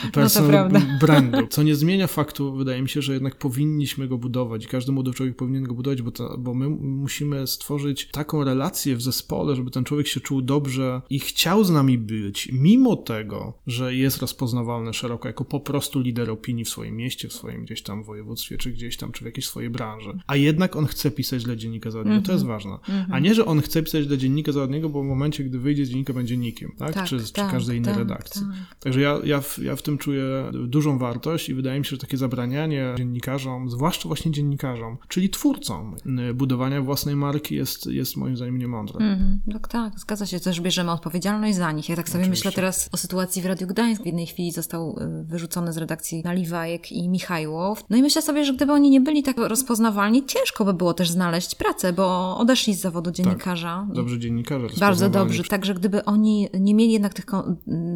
[0.04, 4.18] no personal no brandu, co nie zmienia faktu, wydaje mi się, że jednak powinniśmy go
[4.18, 4.68] budować.
[4.68, 9.02] Każdy młody człowiek powinien go budować, bo, to, bo my musimy stworzyć taką relację w
[9.02, 13.96] zespole, żeby ten człowiek się czuł dobrze i chciał z nami być, mimo tego, że
[13.96, 18.04] jest rozpoznawalny szeroko jako po prostu lider opinii w swoim mieście, w swoim gdzieś tam
[18.04, 20.18] województwie, czy gdzieś tam, czy w jakiejś swojej branży.
[20.28, 22.26] A jednak on chce pisać dla Dziennika Zachodniego, mm -hmm.
[22.26, 22.60] to jest mhm.
[22.60, 22.94] ważne.
[22.96, 23.14] Mm -hmm.
[23.16, 25.90] A nie, że on chce pisać dla Dziennika Zachodniego, bo w momencie, gdy wyjdzie z
[25.90, 26.94] Dziennika, będzie nikim, tak?
[26.94, 28.42] tak czy, tak, czy każdej innej tak, redakcji.
[28.42, 28.80] Tak.
[28.80, 31.98] Także ja, ja, w, ja w tym czuję dużą wartość i wydaje mi się, że
[31.98, 35.96] takie zabranianie dziennikarzom, zwłaszcza właśnie dziennikarzom, czyli twórcom
[36.34, 39.00] budowania własnej marki jest, jest moim zdaniem niemądre.
[39.00, 39.54] Mm -hmm.
[39.54, 40.40] Tak, tak, zgadza się.
[40.40, 41.90] Też bierzemy odpowiedzialność za nich.
[41.90, 42.50] Ja tak sobie Oczywiście.
[42.50, 44.04] myślę teraz o sytuacji w Radiu Gdańsk.
[44.04, 47.84] W jednej chwili został y, wyrzucony z redakcji Naliwajek i Michajłow.
[47.90, 51.10] No i myślę sobie, że gdyby oni nie byli tak rozpoznawalni, ciężko by było też
[51.10, 53.16] znaleźć pracę, bo odeszli z zawodu tak.
[53.16, 53.86] dziennikarza.
[53.88, 54.68] Tak, dobrze dziennikarze.
[54.80, 55.44] Bardzo dobrze.
[55.44, 57.26] Także gdyby oni nie mieli jednak tych,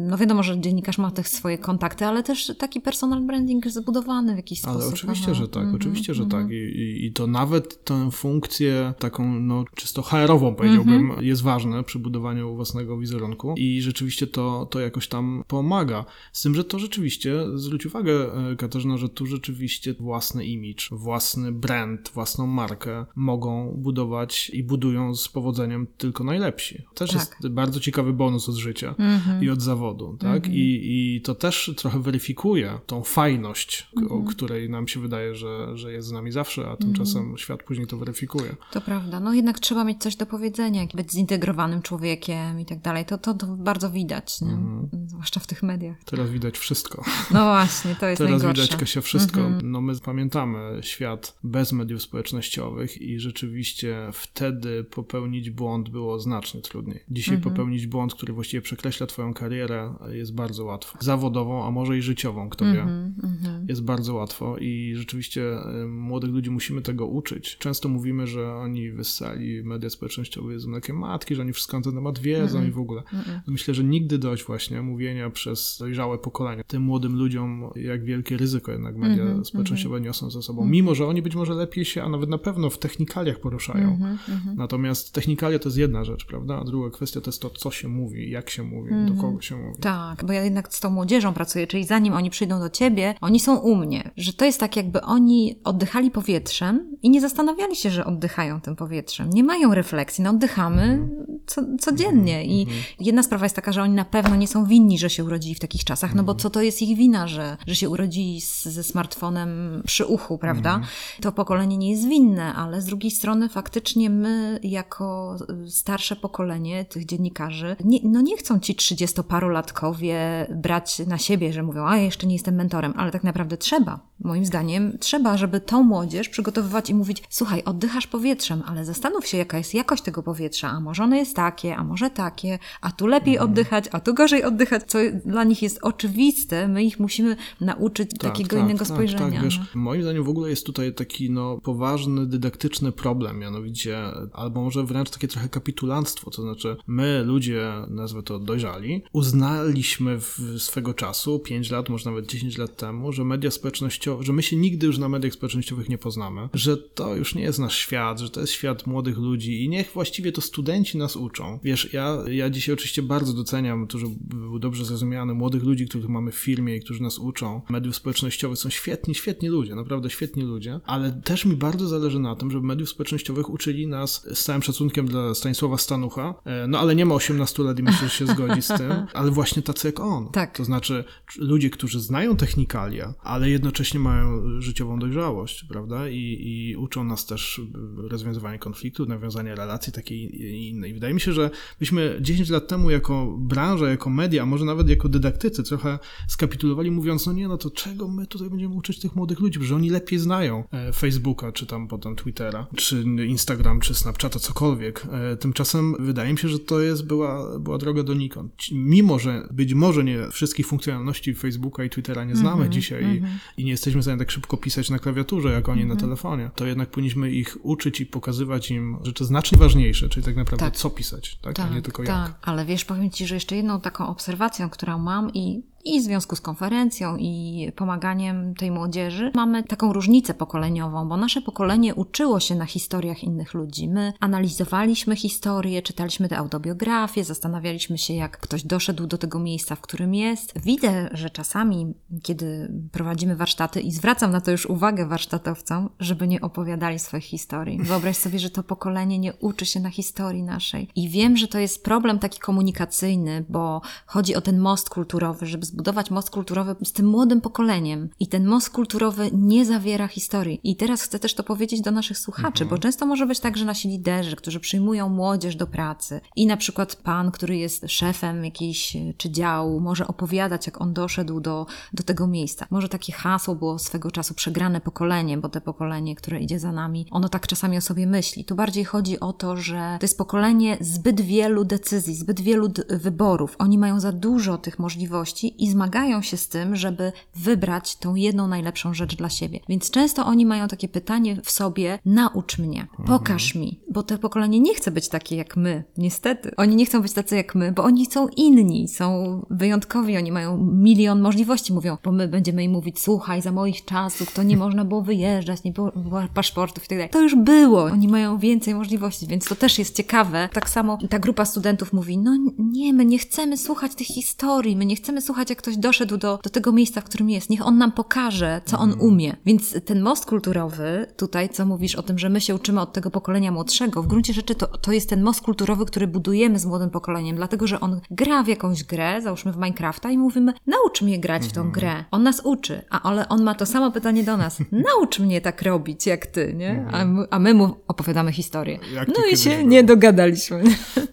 [0.08, 4.36] no wiadomo, że dziennikarz ma tych swoje kontakty, ale też taki personal branding zbudowany w
[4.36, 4.82] jakiś ale sposób.
[4.82, 5.34] Ale oczywiście, Aha.
[5.34, 6.42] że tak, mm -hmm, oczywiście, że mm -hmm.
[6.42, 6.50] tak.
[6.50, 11.22] I, i, I, to nawet tę funkcję taką, no czysto HR-ową powiedziałbym, mm -hmm.
[11.22, 16.04] jest ważne przy budowaniu własnego wizerunku i rzeczywiście to, to jakoś tam pomaga.
[16.32, 21.52] Z tym, że to rzeczywiście, zwróć uwagę e, Katarzyna, że tu rzeczywiście własny image, własny
[21.52, 26.82] brand, własną markę mogą budować i budują z powodzeniem tylko najlepsi.
[26.94, 27.18] Też tak.
[27.18, 29.44] jest bardzo ciekawy bonus od życia mm -hmm.
[29.44, 30.46] i od zawodu, tak?
[30.46, 30.54] Mm -hmm.
[30.54, 34.12] I, I to też trochę weryfikuje tą fajność, mm -hmm.
[34.12, 34.34] o mhm.
[34.36, 37.38] której nam się wydaje, że, że jest z nami zawsze, a tymczasem mhm.
[37.38, 38.56] świat później to weryfikuje.
[38.72, 39.20] To prawda.
[39.20, 43.04] No jednak trzeba mieć coś do powiedzenia, być zintegrowanym człowiekiem i tak dalej.
[43.04, 44.52] To, to, to bardzo widać, nie?
[44.52, 44.88] Mhm.
[45.08, 45.96] zwłaszcza w tych mediach.
[46.04, 47.04] Teraz widać wszystko.
[47.30, 48.62] No właśnie, to jest Teraz najgorsze.
[48.62, 49.40] widać się wszystko.
[49.40, 49.70] Mhm.
[49.70, 57.00] No my pamiętamy świat bez mediów społecznościowych i rzeczywiście wtedy popełnić błąd było znacznie trudniej.
[57.10, 57.54] Dzisiaj mhm.
[57.54, 60.98] popełnić błąd, który właściwie przekreśla twoją karierę jest bardzo łatwo.
[61.00, 62.82] Zawodową, a może i życiową, kto wie.
[62.82, 63.66] Mhm, mhm.
[63.68, 65.42] Jest bardzo łatwo i rzeczywiście
[65.82, 67.56] y, młodych ludzi musimy tego uczyć.
[67.58, 71.94] Często mówimy, że oni wyssali media społecznościowe z mlekiem matki, że oni wszystko na ten
[71.94, 73.02] temat wiedzą i w ogóle.
[73.46, 78.72] Myślę, że nigdy dość właśnie mówienia przez dojrzałe pokolenie tym młodym ludziom, jak wielkie ryzyko
[78.72, 80.06] jednak media mm -hmm, społecznościowe mm -hmm.
[80.06, 80.66] niosą ze sobą.
[80.66, 83.88] Mimo, że oni być może lepiej się, a nawet na pewno w technikaliach poruszają.
[83.88, 86.58] Mm -hmm, Natomiast technikalia to jest jedna rzecz, prawda?
[86.60, 89.56] A druga kwestia to jest to, co się mówi, jak się mówi, do kogo się
[89.56, 89.80] mówi.
[89.80, 93.40] Tak, bo ja jednak z tą młodzieżą pracuję, czyli zanim oni przyjdą do ciebie, oni
[93.40, 94.10] są u mnie.
[94.16, 98.76] Że to jest tak, jakby oni oddychali powietrzem i nie zastanawiali się, że oddychają tym
[98.76, 99.30] powietrzem.
[99.30, 101.08] Nie mają refleksji, no oddychamy
[101.46, 102.46] co, codziennie.
[102.46, 102.66] I
[103.00, 105.60] jedna sprawa jest taka, że oni na pewno nie są winni, że się urodzili w
[105.60, 108.84] takich czasach, no bo co to jest ich wina, że, że się urodzili z, ze
[108.84, 110.74] smartfonem przy uchu, prawda?
[110.74, 110.92] Mhm.
[111.20, 115.36] To pokolenie nie jest winne, ale z drugiej strony faktycznie my, jako
[115.68, 121.86] starsze pokolenie tych dziennikarzy, nie, no nie chcą ci trzydziestoparolatkowie brać na siebie, że mówią,
[121.86, 124.00] a ja jeszcze nie jestem mentorem, ale tak naprawdę trzeba.
[124.20, 129.38] Moim zdaniem trzeba, żeby tą młodzież przygotowywać i mówić, słuchaj, oddychasz powietrzem, ale zastanów się,
[129.38, 133.06] jaka jest jakość tego powietrza, a może ono jest takie, a może takie, a tu
[133.06, 133.50] lepiej mhm.
[133.50, 138.20] oddychać, a tu gorzej oddychać, co dla nich jest oczywiste, my ich musimy nauczyć tak,
[138.20, 139.30] takiego tak, innego tak, spojrzenia.
[139.30, 143.98] Tak, wiesz, moim zdaniem w ogóle jest tutaj taki no, poważny, dydaktyczny problem, mianowicie,
[144.32, 150.40] albo może wręcz takie trochę kapitulanstwo, to znaczy my, ludzie, nazwę to dojrzali, uznaliśmy w
[150.58, 154.56] swego czasu, 5 lat, może nawet 10 lat temu, że media społecznościowe, że my się
[154.56, 158.30] nigdy już na mediach społecznościowych nie poznamy, że to już nie jest nasz świat, że
[158.30, 161.58] to jest świat młodych ludzi i niech właściwie to studenci nas uczą.
[161.64, 166.08] Wiesz, ja, ja dzisiaj oczywiście bardzo doceniam to, żeby był dobrze zrozumiany, młodych ludzi, których
[166.08, 167.60] mamy w firmie i którzy nas uczą.
[167.68, 172.36] Mediów społecznościowych są świetni, świetni ludzie, naprawdę świetni ludzie, ale też mi bardzo zależy na
[172.36, 176.94] tym, żeby mediów społecznościowych uczyli nas z całym szacunkiem dla Stanisława Stanucha, e, no ale
[176.94, 180.00] nie ma 18 lat i myślę, że się zgodzi z tym, ale właśnie tacy jak
[180.00, 180.28] on.
[180.28, 180.56] Tak.
[180.56, 181.04] To znaczy
[181.38, 186.08] ludzie, którzy znają technikalia, ale jednocześnie mają życiową dojrzałość, prawda?
[186.08, 187.60] I, i uczą nas też
[187.96, 190.94] rozwiązywania konfliktu, nawiązania relacji takiej i innej.
[190.94, 194.88] Wydaje mi się, że myśmy 10 lat temu jako branża, jako media, a może nawet
[194.88, 199.16] jako dydaktycy trochę skapitulowali mówiąc, no nie, no to czego my tutaj będziemy uczyć tych
[199.16, 203.94] młodych ludzi, że oni lepiej znają e, Facebooka, czy tam potem Twittera, czy Instagram, czy
[203.94, 205.06] Snapchata, cokolwiek.
[205.12, 208.52] E, tymczasem wydaje mi się, że to jest, była, była droga donikąd.
[208.72, 213.04] Mimo, że być może nie wszystkich funkcjonalności Facebooka i Twittera nie znamy mm -hmm, dzisiaj
[213.04, 213.26] mm -hmm.
[213.56, 215.88] i nie jesteśmy w stanie tak szybko pisać na klawiaturze, jak oni mm -hmm.
[215.88, 216.10] na mhm.
[216.10, 220.66] telefonie, to jednak powinniśmy ich uczyć i pokazywać im rzeczy znacznie ważniejsze, czyli tak naprawdę
[220.66, 220.76] tak.
[220.76, 221.54] co pisać, tak?
[221.54, 222.28] tak, a nie tylko tak.
[222.28, 222.38] jak.
[222.42, 226.36] Ale wiesz, powiem Ci, że jeszcze jedną taką obserwacją, którą mam i I w związku
[226.36, 232.54] z konferencją i pomaganiem tej młodzieży mamy taką różnicę pokoleniową, bo nasze pokolenie uczyło się
[232.54, 233.88] na historiach innych ludzi.
[233.88, 239.80] My analizowaliśmy historię, czytaliśmy te autobiografie, zastanawialiśmy się, jak ktoś doszedł do tego miejsca, w
[239.80, 240.52] którym jest.
[240.60, 246.40] Widzę, że czasami, kiedy prowadzimy warsztaty, i zwracam na to już uwagę warsztatowcom, żeby nie
[246.40, 247.78] opowiadali swoich historii.
[247.82, 250.88] Wyobraź sobie, że to pokolenie nie uczy się na historii naszej.
[250.96, 255.66] I wiem, że to jest problem taki komunikacyjny, bo chodzi o ten most kulturowy, żeby
[255.68, 258.08] zbudować most kulturowy z tym młodym pokoleniem.
[258.20, 260.60] I ten most kulturowy nie zawiera historii.
[260.64, 262.68] I teraz chcę też to powiedzieć do naszych słuchaczy, mhm.
[262.70, 266.56] bo często może być tak, że nasi liderzy, którzy przyjmują młodzież do pracy i na
[266.56, 272.02] przykład pan, który jest szefem jakiejś czy działu, może opowiadać, jak on doszedł do, do
[272.02, 272.66] tego miejsca.
[272.70, 277.06] Może takie hasło było swego czasu przegrane pokolenie, bo te pokolenie, które idzie za nami,
[277.10, 278.44] ono tak czasami o sobie myśli.
[278.44, 283.56] Tu bardziej chodzi o to, że to jest pokolenie zbyt wielu decyzji, zbyt wielu wyborów.
[283.58, 288.48] Oni mają za dużo tych możliwości i zmagają się z tym, żeby wybrać tą jedną
[288.48, 289.60] najlepszą rzecz dla siebie.
[289.68, 293.64] Więc często oni mają takie pytanie w sobie: naucz mnie, pokaż mhm.
[293.64, 296.50] mi, bo to pokolenie nie chce być takie jak my, niestety.
[296.56, 300.58] Oni nie chcą być tacy jak my, bo oni są inni, są wyjątkowi, oni mają
[300.58, 301.72] milion możliwości.
[301.72, 305.64] Mówią, bo my będziemy im mówić: słuchaj, za moich czasów to nie można było wyjeżdżać,
[305.64, 305.92] nie było
[306.34, 307.10] paszportów i tak dalej.
[307.10, 307.84] To już było.
[307.84, 310.48] Oni mają więcej możliwości, więc to też jest ciekawe.
[310.52, 314.86] Tak samo ta grupa studentów mówi: no nie, my nie chcemy słuchać tych historii, my
[314.86, 317.50] nie chcemy słuchać, jak ktoś doszedł do, do tego miejsca, w którym jest.
[317.50, 319.10] Niech on nam pokaże, co on mhm.
[319.10, 319.36] umie.
[319.46, 323.10] Więc ten most kulturowy, tutaj, co mówisz o tym, że my się uczymy od tego
[323.10, 326.90] pokolenia młodszego, w gruncie rzeczy to, to jest ten most kulturowy, który budujemy z młodym
[326.90, 331.18] pokoleniem, dlatego że on gra w jakąś grę, załóżmy w Minecrafta, i mówimy: naucz mnie
[331.18, 331.72] grać w tą mhm.
[331.72, 332.04] grę.
[332.10, 334.58] On nas uczy, a ale on ma to samo pytanie do nas:
[334.96, 336.86] naucz mnie tak robić jak ty, nie?
[336.92, 337.14] A mhm.
[337.14, 338.78] my, a my mu opowiadamy historię.
[338.94, 340.62] Jak no i się nie dogadaliśmy.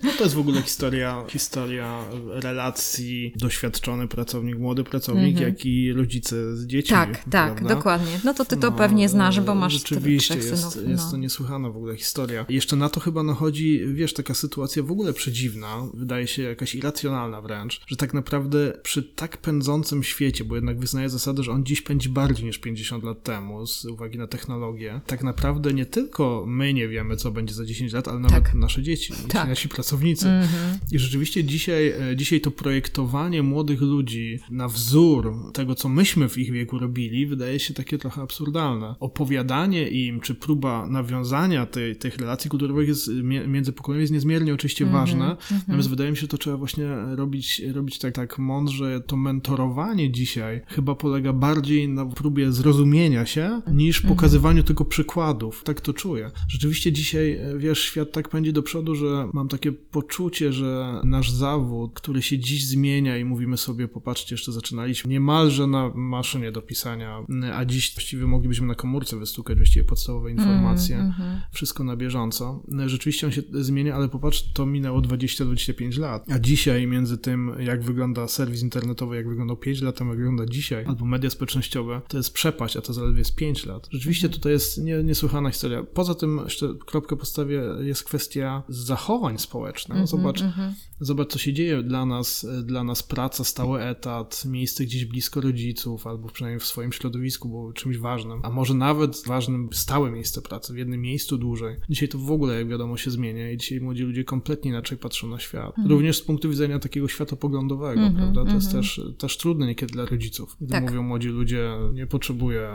[0.03, 5.53] No to jest w ogóle historia, historia relacji doświadczony pracownik, młody pracownik, mm -hmm.
[5.53, 6.95] jak i rodzice z dziećmi.
[6.95, 7.75] Tak, tak, prawda?
[7.75, 8.19] dokładnie.
[8.23, 10.75] No to ty to no, pewnie znasz, bo masz Rzeczywiście, jest, synów.
[10.85, 10.91] No.
[10.91, 12.45] jest to niesłychana w ogóle historia.
[12.49, 17.41] Jeszcze na to chyba nachodzi, wiesz, taka sytuacja w ogóle przedziwna, wydaje się jakaś irracjonalna
[17.41, 21.81] wręcz, że tak naprawdę przy tak pędzącym świecie, bo jednak wyznaje zasadę, że on dziś
[21.81, 26.73] pędzi bardziej niż 50 lat temu z uwagi na technologię, tak naprawdę nie tylko my
[26.73, 28.53] nie wiemy, co będzie za 10 lat, ale nawet tak.
[28.53, 29.49] nasze dzieci, tak.
[29.49, 30.27] nasi pracownicy.
[30.27, 30.77] Mm -hmm.
[30.91, 34.14] I rzeczywiście dzisiaj, e, dzisiaj to projektowanie młodych ludzi
[34.49, 38.95] na wzór tego, co myśmy w ich wieku robili, wydaje się takie trochę absurdalne.
[38.99, 43.09] Opowiadanie im, czy próba nawiązania tej, tych relacji kulturowych jest,
[43.47, 44.99] między pokoleniami jest niezmiernie oczywiście mm -hmm.
[44.99, 45.53] ważne, mm -hmm.
[45.67, 49.01] natomiast wydaje mi się, że to trzeba właśnie robić, robić tak, tak mądrze.
[49.07, 54.15] To mentorowanie dzisiaj chyba polega bardziej na próbie zrozumienia się, niż mhm.
[54.15, 55.63] pokazywaniu tylko przykładów.
[55.63, 56.31] Tak to czuję.
[56.47, 61.31] Rzeczywiście dzisiaj, e, wiesz, świat tak pędzi do przodu, że mam takie poczucie, że nasz
[61.31, 66.61] zawód, który się dziś zmienia i mówimy sobie, popatrzcie, jeszcze zaczynaliśmy niemalże na maszynie do
[66.61, 71.95] pisania, a dziś właściwie moglibyśmy na komórce wystukać właściwie podstawowe informacje, mm, mm, wszystko na
[71.95, 72.63] bieżąco.
[72.85, 77.83] Rzeczywiście on się zmienia, ale popatrz, to minęło 20-25 lat, a dzisiaj między tym, jak
[77.83, 82.17] wygląda serwis internetowy, jak wyglądał 5 lat temu, jak wygląda dzisiaj, albo media społecznościowe, to
[82.17, 83.87] jest przepaść, a to zaledwie jest 5 lat.
[83.91, 85.83] Rzeczywiście tutaj jest nie, niesłychana historia.
[85.83, 89.97] Poza tym, jeszcze kropkę postawię, jest kwestia zachowań społecznych.
[89.97, 90.73] -hmm, Zobacz, mm -hmm.
[90.99, 96.07] Zobacz, co się dzieje dla nas, dla nas praca, stały etat, miejsce gdzieś blisko rodziców,
[96.07, 100.73] albo przynajmniej w swoim środowisku było czymś ważnym, a może nawet ważnym stałe miejsce pracy,
[100.73, 101.75] w jednym miejscu dłużej.
[101.89, 105.27] Dzisiaj to w ogóle, jak wiadomo, się zmienia i dzisiaj młodzi ludzie kompletnie inaczej patrzą
[105.27, 105.77] na świat.
[105.77, 105.91] Mm.
[105.91, 108.45] Również z punktu widzenia takiego światopoglądowego, -hmm, prawda?
[108.45, 108.83] To jest mhm.
[108.83, 110.83] też, też trudne niekiedy dla rodziców, gdy tak.
[110.83, 112.69] mówią młodzi ludzie, nie potrzebuję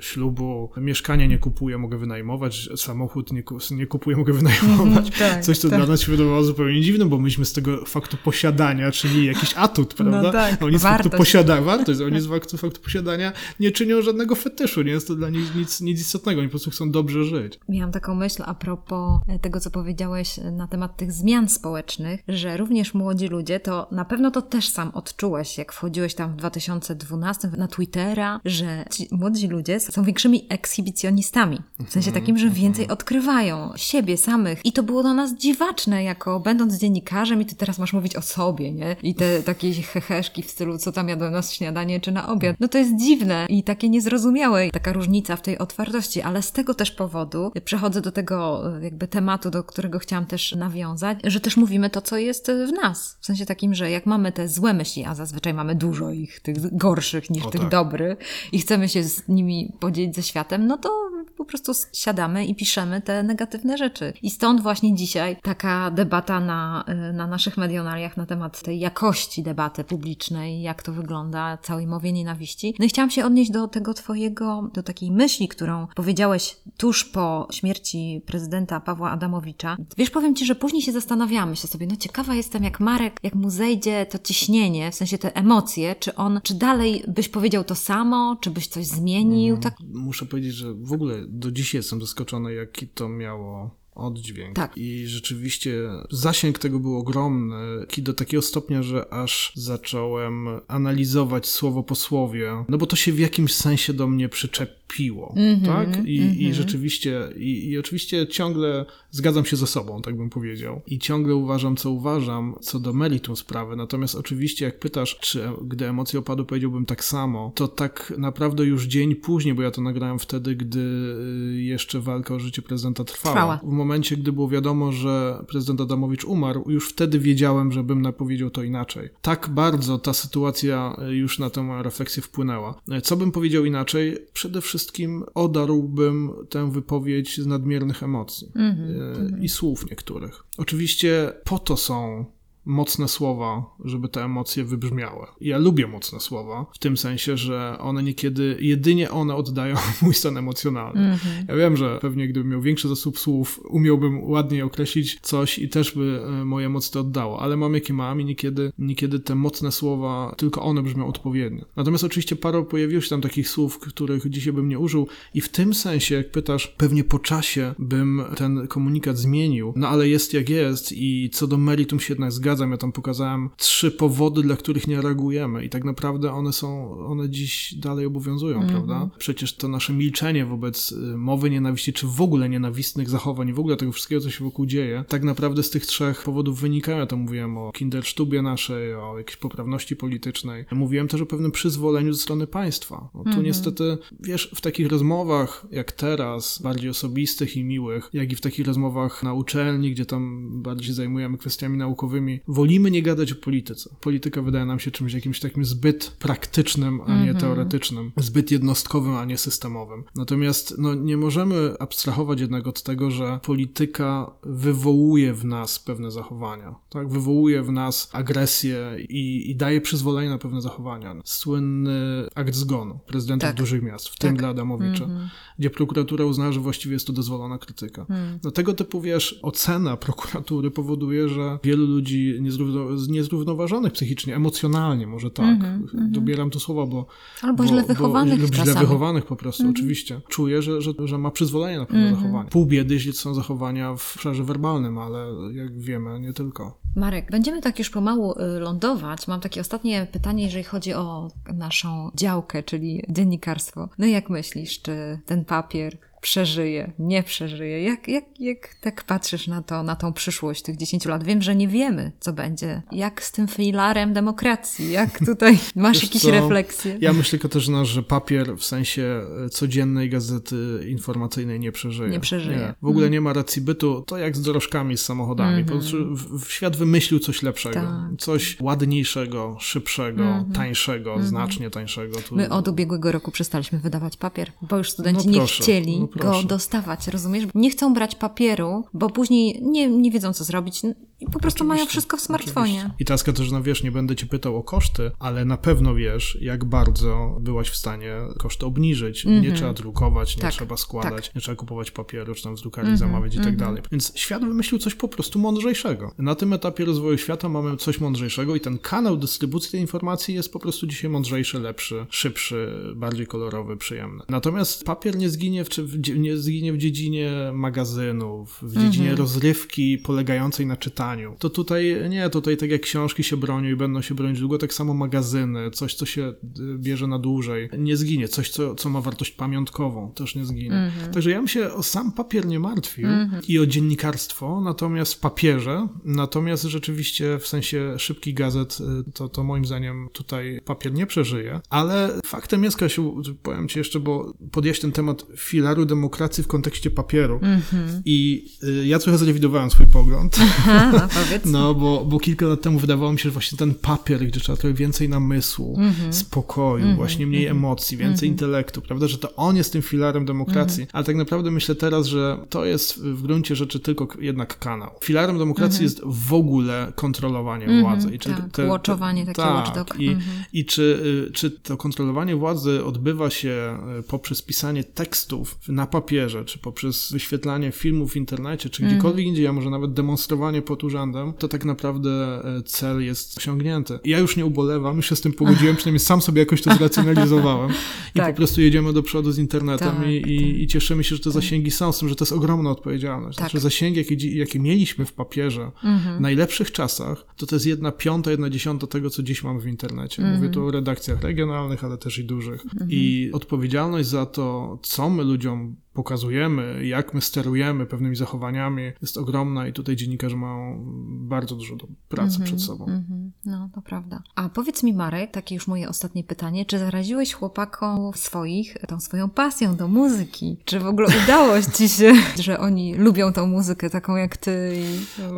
[0.00, 5.06] ślubu, mieszkania nie kupuję, mogę wynajmować, samochód nie, nie kupuję, mogę wynajmować.
[5.06, 5.78] Mm, tak, Coś, co tak.
[5.78, 9.90] dla nas się wydawało zupełnie dziwne, bo myśmy z tego faktu posiadania, czyli jakiś atut,
[9.90, 10.22] no prawda?
[10.22, 14.34] No tak, oni z faktu posiadania, wartość, oni z faktu, faktu posiadania nie czynią żadnego
[14.34, 17.60] fetyszu, nie jest to dla nich nic, nic istotnego, oni po prostu chcą dobrze żyć.
[17.68, 22.94] Miałam taką myśl a propos tego, co powiedziałeś na temat tych zmian społecznych, że również
[22.94, 27.68] młodzi ludzie, to na pewno to też sam odczułeś, jak wchodziłeś tam w 2012 na
[27.68, 31.58] Twittera, że ci młodzi ludzie są większymi ekshibicjonistami.
[31.86, 32.62] W sensie mhm, takim, że mhm.
[32.62, 34.60] więcej odkrywają siebie samych.
[34.64, 38.22] I to było dla nas dziwaczne, jako będąc dziennikarzem i ty teraz masz mówić o
[38.22, 38.96] sobie, nie?
[39.02, 42.56] I te takie heheszki w stylu, co tam jadą na śniadanie czy na obiad.
[42.60, 44.70] No to jest dziwne i takie niezrozumiałe.
[44.70, 49.50] Taka różnica w tej otwartości, ale z tego też powodu przechodzę do tego jakby tematu,
[49.50, 53.16] do którego chciałam też nawiązać, że też mówimy to, co jest w nas.
[53.20, 56.76] W sensie takim, że jak mamy te złe myśli, a zazwyczaj mamy dużo ich, tych
[56.76, 57.70] gorszych niż o, tych tak.
[57.70, 58.18] dobrych
[58.52, 61.06] i chcemy się z nimi podzielić ze światem, no to
[61.36, 64.12] po prostu siadamy i piszemy te negatywne rzeczy.
[64.22, 69.42] I stąd właśnie dzisiaj taka debata na, y, na naszych medionariach na temat tej jakości
[69.42, 72.74] debaty publicznej, jak to wygląda, całej mowie nienawiści.
[72.78, 77.48] No i chciałam się odnieść do tego twojego, do takiej myśli, którą powiedziałeś tuż po
[77.52, 79.76] śmierci prezydenta Pawła Adamowicza.
[79.96, 83.34] Wiesz, powiem Ci, że później się zastanawiamy się sobie, no ciekawa jestem, jak Marek, jak
[83.34, 87.74] mu zejdzie to ciśnienie, w sensie te emocje, czy on, czy dalej byś powiedział to
[87.74, 89.54] samo, czy byś coś zmienił?
[89.54, 89.74] Mm, tak...
[89.94, 94.56] Muszę powiedzieć, że w ogóle do dziś jestem zaskoczony, jaki to miało oddźwięk.
[94.56, 94.78] Tak.
[94.78, 101.82] I rzeczywiście zasięg tego był ogromny, i do takiego stopnia, że aż zacząłem analizować słowo
[101.82, 106.06] po słowie, no bo to się w jakimś sensie do mnie przyczepiło, mm -hmm, tak?
[106.06, 106.38] I, mm -hmm.
[106.38, 110.82] i rzeczywiście, i, i oczywiście ciągle zgadzam się ze sobą, tak bym powiedział.
[110.86, 113.76] I ciągle uważam, co uważam, co do meritum sprawy.
[113.76, 118.86] Natomiast oczywiście, jak pytasz, czy gdy emocje opadły, powiedziałbym tak samo, to tak naprawdę już
[118.86, 123.34] dzień później, bo ja to nagrałem wtedy, gdy y, jeszcze walka o życie prezydenta trwała.
[123.34, 123.60] trwała.
[123.86, 128.50] W momencie, gdy było wiadomo, że prezydent Adamowicz umarł, już wtedy wiedziałem, że bym powiedział
[128.50, 129.08] to inaczej.
[129.22, 132.80] Tak bardzo ta sytuacja już na tę refleksję wpłynęła.
[133.02, 134.18] Co bym powiedział inaczej?
[134.32, 138.52] Przede wszystkim odarłbym tę wypowiedź z nadmiernych emocji.
[138.54, 139.42] Mm -hmm.
[139.42, 140.44] i słów niektórych.
[140.58, 142.24] Oczywiście po to są
[142.66, 145.26] mocne słowa, żeby te emocje wybrzmiały.
[145.40, 150.36] Ja lubię mocne słowa, w tym sensie, że one niekiedy, jedynie one oddają mój stan
[150.36, 151.00] emocjonalny.
[151.00, 151.48] Mm -hmm.
[151.48, 155.94] Ja wiem, że pewnie gdybym miał większy zasób słów, umiałbym ładniej określić coś i też
[155.94, 159.72] by e, moje emocje to oddało, ale mam jakie mam i niekiedy, niekiedy te mocne
[159.72, 161.64] słowa, tylko one brzmią odpowiednio.
[161.76, 165.48] Natomiast oczywiście parę pojawiło się tam takich słów, których dzisiaj bym nie użył i w
[165.48, 170.48] tym sensie, jak pytasz, pewnie po czasie bym ten komunikat zmienił, no ale jest jak
[170.48, 172.70] jest i co do meritum się jednak zgadza zgadzam.
[172.70, 177.30] Ja tam pokazałem trzy powody, dla których nie reagujemy i tak naprawdę one są, one
[177.30, 178.72] dziś dalej obowiązują, mm -hmm.
[178.72, 179.10] prawda?
[179.18, 183.76] Przecież to nasze milczenie wobec y, mowy nienawiści, czy w ogóle nienawistnych zachowań, w ogóle
[183.76, 186.98] tego wszystkiego, co się wokół dzieje, tak naprawdę z tych trzech powodów wynikają.
[186.98, 190.64] Ja to mówiłem o kindersztubie naszej, o jakiejś poprawności politycznej.
[190.72, 193.08] Mówiłem też o pewnym przyzwoleniu ze strony państwa.
[193.14, 193.44] No, tu mm -hmm.
[193.44, 198.66] niestety, wiesz, w takich rozmowach jak teraz, bardziej osobistych i miłych, jak i w takich
[198.66, 203.90] rozmowach na uczelni, gdzie tam bardziej zajmujemy kwestiami naukowymi, wolimy nie gadać o polityce.
[204.00, 207.40] Polityka wydaje nam się czymś jakimś takim zbyt praktycznym, a nie -hmm.
[207.40, 210.04] teoretycznym, zbyt jednostkowym, a nie systemowym.
[210.14, 216.74] Natomiast no, nie możemy abstrahować jednak od tego, że polityka wywołuje w nas pewne zachowania,
[216.90, 217.08] tak?
[217.08, 221.16] Wywołuje w nas agresję i, i daje przyzwolenie na pewne zachowania.
[221.24, 223.56] Słynny akt zgonu prezydentów tak.
[223.56, 224.18] dużych miast, w tak.
[224.18, 225.28] tym dla Adamowicza, -hmm.
[225.58, 228.06] gdzie prokuratura uznała, że właściwie jest to dozwolona krytyka.
[228.10, 228.38] Mm.
[228.44, 235.30] No tego typu, wiesz, ocena prokuratury powoduje, że wielu ludzi niezrówno, niezrównoważonych psychicznie, emocjonalnie może
[235.30, 235.44] tak.
[235.64, 237.06] Mm -hmm, Dobieram to słowa, bo...
[237.42, 239.76] Albo bo, źle wychowanych bo, źle wychowanych po prostu, mm -hmm.
[239.76, 240.20] oczywiście.
[240.28, 242.20] Czuję, że, że, że ma przyzwolenie na pewne mm -hmm.
[242.20, 242.50] zachowania.
[242.50, 246.78] Pół biedy, jeśli to są zachowania w obszarze werbalnym, ale jak wiemy, nie tylko.
[246.96, 249.28] Marek, będziemy tak już pomału y, lądować.
[249.28, 253.88] Mam takie ostatnie pytanie, jeżeli chodzi o naszą działkę, czyli dziennikarstwo.
[253.98, 257.82] No jak myślisz, czy ten papier przeżyje, nie przeżyje.
[257.82, 261.24] Jak, jak, jak tak patrzysz na to, na tą przyszłość tych 10 lat?
[261.24, 262.82] Wiem, że nie wiemy, co będzie.
[262.92, 264.92] Jak z tym filarem demokracji?
[264.92, 266.30] Jak tutaj masz jakieś co?
[266.30, 266.98] refleksje?
[267.00, 270.56] Ja myślę, Katarzyna, że papier w sensie e, codziennej gazety
[270.88, 272.10] informacyjnej nie przeżyje.
[272.10, 272.58] Nie przeżyje.
[272.58, 272.74] Nie.
[272.82, 273.12] W ogóle mm.
[273.12, 274.04] nie ma racji bytu.
[274.06, 275.62] To jak z dorożkami, z samochodami.
[275.62, 276.16] Mm -hmm.
[276.38, 277.80] w, świat wymyślił coś lepszego.
[277.80, 278.18] Tak.
[278.18, 280.54] Coś ładniejszego, szybszego, mm -hmm.
[280.54, 281.28] tańszego, mm -hmm.
[281.28, 282.18] znacznie tańszego.
[282.28, 282.36] Tu...
[282.36, 286.42] My od ubiegłego roku przestaliśmy wydawać papier, bo już studenci no nie chcieli no go
[286.42, 287.44] dostawać, rozumiesz?
[287.54, 290.82] Nie chcą brać papieru, bo później nie, nie wiedzą, co zrobić
[291.20, 292.72] i po prostu oczywiście, mają wszystko w smartfonie.
[292.72, 292.94] Oczywiście.
[292.98, 296.64] I teraz, Katarzyna, wiesz, nie będę cię pytał o koszty, ale na pewno wiesz, jak
[296.64, 299.26] bardzo byłaś w stanie koszty obniżyć.
[299.26, 299.42] Mm -hmm.
[299.42, 299.56] Nie mhm.
[299.56, 301.34] trzeba drukować, nie tak, trzeba składać, tak.
[301.34, 303.60] nie trzeba kupować papieru, czy tam z drukarni mm -hmm, zamawiać i tak mm -hmm.
[303.60, 303.82] dalej.
[303.92, 306.12] Więc świat wymyślił coś po prostu mądrzejszego.
[306.18, 310.52] Na tym etapie rozwoju świata mamy coś mądrzejszego i ten kanał dystrybucji tej informacji jest
[310.52, 314.24] po prostu dzisiaj mądrzejszy, lepszy, szybszy, bardziej kolorowy, przyjemny.
[314.28, 319.18] Natomiast papier nie zginie w, w, nie zginie w dziedzinie magazynów, w dziedzinie mhm.
[319.18, 321.05] rozrywki polegającej na czytaniu.
[321.38, 324.74] To tutaj nie, tutaj tak jak książki się bronią i będą się bronić długo, tak
[324.74, 328.28] samo magazyny, coś, co się y, bierze na dłużej, nie zginie.
[328.28, 330.72] Coś, co, co ma wartość pamiątkową, też nie zginie.
[330.72, 331.12] Mhm.
[331.12, 333.42] Także ja bym się o sam papier nie martwił mhm.
[333.48, 339.44] i o dziennikarstwo, natomiast w papierze, natomiast rzeczywiście w sensie szybkich gazet, y, to, to
[339.44, 344.80] moim zdaniem tutaj papier nie przeżyje, ale faktem jest, Kasiu, powiem ci jeszcze, bo podjeść
[344.80, 347.38] ten temat filaru demokracji w kontekście papieru.
[347.42, 348.00] Mm -hmm.
[348.04, 350.36] I y, ja trochę zrewidowałem swój pogląd.
[350.40, 351.44] Aha, powiedz.
[351.44, 354.56] No, bo, bo kilka lat temu wydawało mi się, że właśnie ten papier, gdzie trzeba
[354.56, 356.12] trochę więcej namysłu, mm-hmm.
[356.12, 356.96] spokoju, mm-hmm.
[356.96, 357.50] właśnie mniej mm-hmm.
[357.50, 361.74] emocji, więcej intelektu, prawda, że to on jest tym filarem demokracji, ale tak naprawdę myślę
[361.74, 364.90] teraz, że to jest w gruncie rzeczy tylko jednak kanał.
[365.04, 368.14] Filarem demokracji jest w ogóle kontrolowanie władzy.
[368.14, 370.00] I czy tak, te, łoczowanie, takie tak, watchdog.
[370.00, 370.16] I,
[370.52, 370.82] i czy,
[371.28, 377.12] y, czy to kontrolowanie władzy odbywa się y, poprzez pisanie tekstów na papierze, czy poprzez
[377.12, 381.64] wyświetlanie filmów w internecie, czy gdziekolwiek indziej, a może nawet demonstrowanie pod urzędem, to tak
[381.64, 383.98] naprawdę y, cel jest osiągnięty.
[384.04, 387.70] Ja już nie ubolewam, już się z tym pogodziłem, przynajmniej sam sobie jakoś to zracjonalizowałem
[388.14, 388.34] i tak.
[388.34, 391.30] po prostu jedziemy do przodu z internetem tak, i, i, i, cieszymy się, że te
[391.30, 393.38] zasięgi są, z tym, że to jest ogromna odpowiedzialność.
[393.38, 393.44] Tak.
[393.44, 396.18] Znaczy zasięgi, jakie, jakie mieliśmy w papierze mhm.
[396.18, 399.66] w najlepszych czasach, to to jest jedna piąta, jedna dziesiąta tego, co dziś mamy w
[399.66, 400.22] internecie.
[400.22, 400.40] Mhm.
[400.40, 402.64] Mówię tu o redakcjach regionalnych, ale też i dużych.
[402.64, 402.90] Mhm.
[402.90, 409.68] I odpowiedzialność za to, co my ludziom pokazujemy, jak my sterujemy pewnymi zachowaniami, jest ogromna
[409.68, 412.86] i tutaj dziennikarze mają bardzo dużo do pracy mm -hmm, przed sobą.
[412.86, 413.30] Mm -hmm.
[413.44, 414.22] No, to prawda.
[414.34, 419.30] A powiedz mi, Marek, takie już moje ostatnie pytanie, czy zaraziłeś chłopakom swoich tą swoją
[419.30, 420.56] pasją do muzyki?
[420.64, 424.82] Czy w ogóle udało ci się, że oni lubią tą muzykę taką jak ty?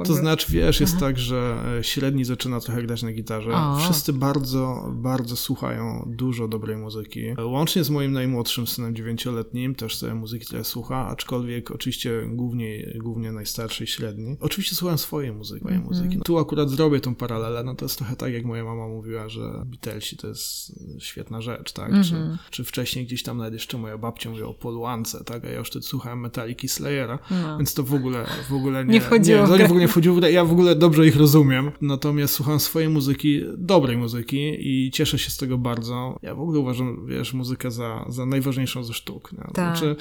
[0.05, 1.07] To znaczy, wiesz, jest Aha.
[1.07, 3.51] tak, że e, średni zaczyna trochę grać na gitarze.
[3.53, 3.77] O.
[3.77, 7.21] Wszyscy bardzo, bardzo słuchają dużo dobrej muzyki.
[7.45, 13.33] Łącznie z moim najmłodszym synem dziewięcioletnim też sobie muzyki tyle słucha, aczkolwiek oczywiście głównie, głównie
[13.33, 14.37] najstarszy i średni.
[14.41, 15.91] Oczywiście słucham swojej muzyki, mojej mm -hmm.
[15.91, 16.19] muzyki.
[16.19, 19.29] No, tu akurat zrobię tą paralelę, no to jest trochę tak, jak moja mama mówiła,
[19.29, 21.91] że Beatlesi to jest świetna rzecz, tak?
[21.91, 22.09] Mm -hmm.
[22.09, 22.39] czy, mhm.
[22.51, 25.45] czy wcześniej gdzieś tam nawet jeszcze moja babcia mówiła o Poluance, tak?
[25.45, 27.59] A ja już wtedy słuchałem Metallica Slayera, no.
[27.59, 29.41] więc to w ogóle, w ogóle nie, nie wchodziło.
[29.41, 30.27] Nie, w, w ogóle nie wchodziło.
[30.27, 35.31] Ja w ogóle dobrze ich rozumiem, natomiast słucham swojej muzyki, dobrej muzyki i cieszę się
[35.31, 36.19] z tego bardzo.
[36.23, 39.33] Ja w ogóle uważam, wiesz, muzykę za, za najważniejszą ze sztuk.
[39.33, 39.39] Nie?
[39.39, 39.55] Tak.
[39.55, 39.97] Znaczy,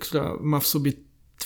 [0.00, 0.92] która ma w sobie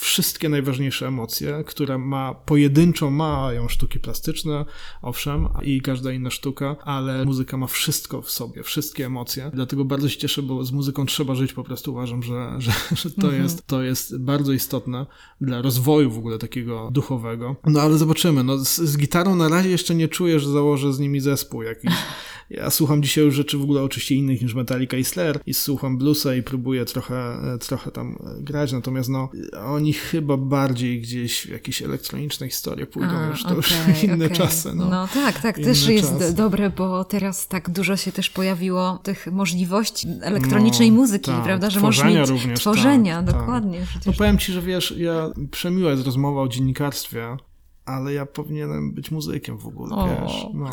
[0.01, 4.65] wszystkie najważniejsze emocje, która ma pojedynczo, mają sztuki plastyczne,
[5.03, 9.51] owszem, i każda inna sztuka, ale muzyka ma wszystko w sobie, wszystkie emocje.
[9.55, 13.11] Dlatego bardzo się cieszę, bo z muzyką trzeba żyć, po prostu uważam, że, że, że
[13.11, 13.43] to, mhm.
[13.43, 15.07] jest, to jest bardzo istotne
[15.41, 17.57] dla rozwoju w ogóle takiego duchowego.
[17.67, 20.99] No ale zobaczymy, no z, z gitarą na razie jeszcze nie czuję, że założę z
[20.99, 21.93] nimi zespół jakiś.
[22.51, 25.99] Ja słucham dzisiaj już rzeczy w ogóle oczywiście innych niż Metallica i Slayer i słucham
[25.99, 29.29] bluesa i próbuję trochę, trochę tam grać, natomiast no
[29.67, 34.25] oni chyba bardziej gdzieś w jakieś elektroniczne historie pójdą A, już, to okay, już inne
[34.25, 34.37] okay.
[34.37, 34.75] czasy.
[34.75, 36.35] No, no tak, tak, też jest czasy.
[36.35, 41.71] dobre, bo teraz tak dużo się też pojawiło tych możliwości elektronicznej no, muzyki, tak, prawda,
[41.71, 43.79] że możesz mieć również, tworzenia, tak, dokładnie.
[43.79, 44.07] Tak.
[44.07, 47.37] No powiem ci, że wiesz, ja przemiła jest rozmowa o dziennikarstwie,
[47.89, 50.09] ale ja powinienem być muzykiem w ogóle, o.
[50.09, 50.47] wiesz.
[50.55, 50.71] No.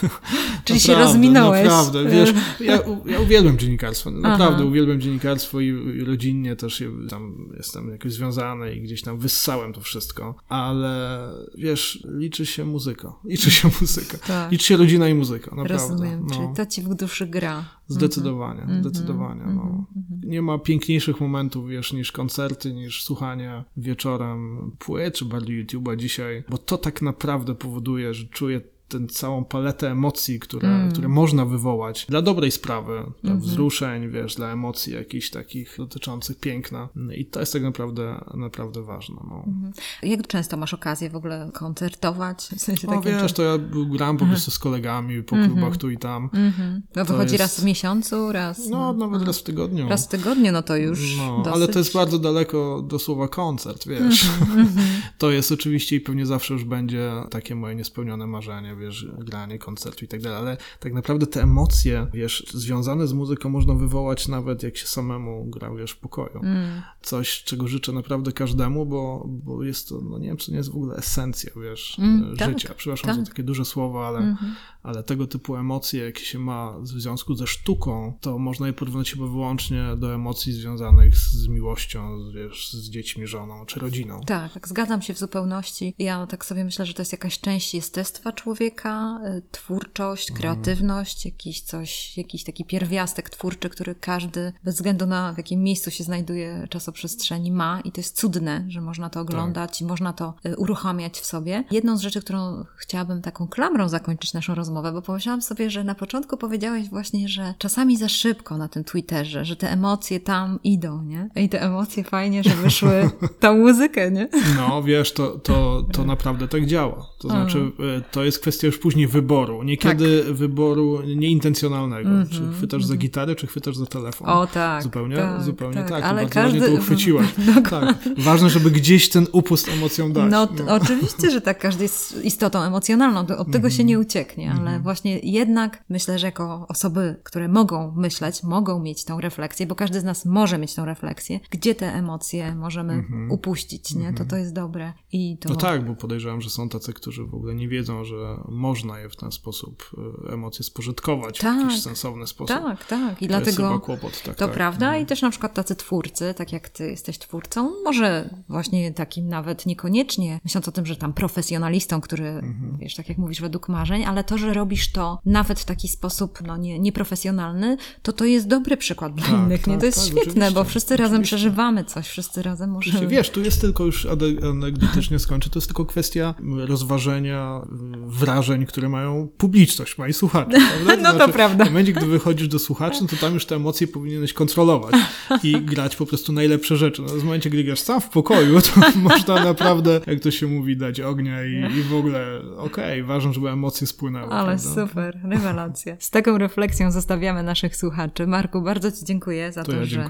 [0.64, 1.64] Czyli się rozminąłeś.
[1.64, 4.64] Naprawdę, wiesz, ja, ja uwielbiam dziennikarstwo, naprawdę Aha.
[4.64, 9.80] uwielbiam dziennikarstwo i, i, rodzinnie też tam jestem jakoś związany i gdzieś tam wyssałem to
[9.80, 11.18] wszystko, ale
[11.58, 14.52] wiesz, liczy się muzyka, liczy się muzyka, tak.
[14.52, 15.72] liczy się rodzina i muzyka, naprawdę.
[15.72, 16.34] Rozumiem, no.
[16.34, 17.64] czyli to ci w duszy gra.
[17.88, 18.80] Zdecydowanie, mm -hmm.
[18.80, 19.42] zdecydowanie.
[19.42, 19.64] Mm -hmm.
[19.64, 19.86] no.
[19.96, 20.30] Mhm.
[20.30, 26.44] Nie ma piękniejszych momentów, wiesz, niż koncerty, niż słuchanie wieczorem płyt, czy bardziej YouTube'a dzisiaj,
[26.48, 30.92] bo to tak naprawdę powoduje, że czuję tę całą paletę emocji, które, mm.
[30.92, 33.46] które można wywołać dla dobrej sprawy, dla mm -hmm.
[33.46, 36.88] wzruszeń, wiesz, dla emocji jakichś takich dotyczących piękna.
[37.16, 39.16] I to jest tak naprawdę, naprawdę ważne.
[39.30, 39.44] No.
[39.46, 40.06] Mm -hmm.
[40.06, 42.48] Jak często masz okazję w ogóle koncertować?
[42.56, 44.30] W sensie no wiesz, to ja gram po mhm.
[44.30, 45.46] prostu z kolegami po -hmm.
[45.46, 46.28] klubach tu i tam.
[46.28, 46.80] -hmm.
[46.96, 47.40] No wychodzi jest...
[47.40, 48.68] raz w miesiącu, raz?
[48.68, 49.88] No, no nawet raz w tygodniu.
[49.88, 51.54] Raz w tygodniu, no to już no, dosyć...
[51.54, 54.24] Ale to jest bardzo daleko do słowa koncert, wiesz.
[54.40, 54.86] Mhm, mhm.
[55.18, 60.04] to jest oczywiście i pewnie zawsze już będzie takie moje niespełnione marzenie, wiesz, granie, koncertu
[60.04, 64.62] i tak dalej, ale tak naprawdę te emocje, wiesz, związane z muzyką można wywołać nawet
[64.62, 66.40] jak się samemu gra, wiesz, w pokoju.
[66.42, 66.82] Mm.
[67.02, 70.72] Coś, czego życzę naprawdę każdemu, bo, bo jest to, no nie wiem, czy nie jest
[70.72, 72.68] w ogóle esencja, wiesz, mm, życia.
[72.68, 73.16] Tak, Przepraszam tak.
[73.16, 74.46] za takie duże słowa, ale, mm -hmm.
[74.86, 79.12] Ale tego typu emocje, jakie się ma w związku ze sztuką, to można je porównać
[79.12, 84.20] chyba wyłącznie do emocji związanych z miłością, wiesz, z dziećmi, żoną czy rodziną.
[84.26, 85.94] Tak, tak, zgadzam się w zupełności.
[85.98, 90.40] Ja tak sobie myślę, że to jest jakaś część jestestwa człowieka, Y, twórczość, mhm.
[90.40, 95.90] kreatywność, jakiś coś, jakiś taki pierwiastek twórczy, który każdy, bez względu na w jakim miejscu
[95.90, 99.80] się znajduje czasoprzestrzeni, ma i to jest cudne, że można to oglądać tak.
[99.80, 101.64] i można to y, uruchamiać w sobie.
[101.70, 105.94] Jedną z rzeczy, którą chciałabym taką klamrą zakończyć naszą rozmowę, bo pomyślałam sobie, że na
[105.94, 111.02] początku powiedziałeś właśnie, że czasami za szybko na tym Twitterze, że te emocje tam idą,
[111.02, 111.28] nie?
[111.36, 113.10] I te emocje fajnie, że wyszły
[113.40, 114.28] tą muzykę, nie?
[114.56, 117.06] No, wiesz, to, to, to naprawdę tak działa.
[117.18, 119.62] To znaczy, y, to jest kwestia już później wyboru.
[119.62, 120.34] Niekiedy tak.
[120.34, 122.08] wyboru nieintencjonalnego.
[122.08, 122.88] Mm -hmm, czy chwytasz mm -hmm.
[122.88, 122.98] za mhm.
[122.98, 124.28] gitarę, czy chwytasz za telefon.
[124.28, 124.82] O tak.
[124.82, 125.88] Zupełnie tak, zupełnie tak.
[125.88, 126.04] tak.
[126.04, 126.60] Ale każdy...
[126.60, 127.26] to uchwyciłaś.
[127.46, 127.96] No, tak.
[128.18, 130.30] Ważne, żeby gdzieś ten upust emocjom dać.
[130.30, 130.74] No, no.
[130.74, 131.58] oczywiście, że tak.
[131.58, 133.20] Każdy jest istotą emocjonalną.
[133.20, 133.76] Od tego mm -hmm.
[133.76, 134.54] się nie ucieknie.
[134.58, 134.82] Ale mhm.
[134.82, 140.00] właśnie jednak myślę, że jako osoby, które mogą myśleć, mogą mieć tą refleksję, bo każdy
[140.00, 143.30] z nas może mieć tą refleksję, gdzie te emocje możemy mhm.
[143.30, 144.12] upuścić, nie?
[144.12, 144.92] To to jest dobre.
[145.12, 145.48] I to...
[145.48, 149.08] No tak, bo podejrzewam, że są tacy, którzy w ogóle nie wiedzą, że można je
[149.08, 149.90] w ten sposób
[150.28, 152.56] e, emocje spożytkować tak, w jakiś sensowny sposób.
[152.56, 153.22] Tak, tak.
[153.22, 154.54] I to dlatego jest kłopot, tak, to tak.
[154.54, 154.86] prawda.
[154.86, 155.02] Mhm.
[155.02, 159.66] I też na przykład tacy twórcy, tak jak ty jesteś twórcą, może właśnie takim nawet
[159.66, 162.76] niekoniecznie, myśląc o tym, że tam profesjonalistą, który, mhm.
[162.78, 166.38] wiesz, tak jak mówisz, według marzeń, ale to, że robisz to nawet w taki sposób
[166.46, 169.60] no, nie, nieprofesjonalny, to to jest dobry przykład dla tak, innych.
[169.60, 169.78] Tak, nie?
[169.78, 171.02] To jest tak, świetne, bo wszyscy oczywiście.
[171.02, 173.06] razem przeżywamy coś, wszyscy razem możemy.
[173.06, 174.06] Wiesz, tu jest tylko już
[174.50, 177.60] anegdotycznie skończę, to jest tylko kwestia rozważenia
[178.06, 180.50] wrażeń, które mają publiczność, mają słuchacze.
[180.84, 180.96] Prawda?
[181.02, 181.64] no to znaczy, prawda.
[181.64, 184.94] W momencie, gdy wychodzisz do słuchaczy, no to tam już te emocje powinieneś kontrolować
[185.42, 187.02] i grać po prostu najlepsze rzeczy.
[187.02, 188.70] No, w momencie, gdy grasz sam w pokoju, to
[189.10, 193.32] można naprawdę, jak to się mówi, dać ognia i, i w ogóle okej, okay, ważne,
[193.32, 194.32] żeby emocje spłynęły.
[194.36, 194.86] Ale prawda?
[194.86, 195.96] super, rewelacja.
[195.98, 198.26] Z taką refleksją zostawiamy naszych słuchaczy.
[198.26, 200.08] Marku, bardzo Ci dziękuję za to, to ja że,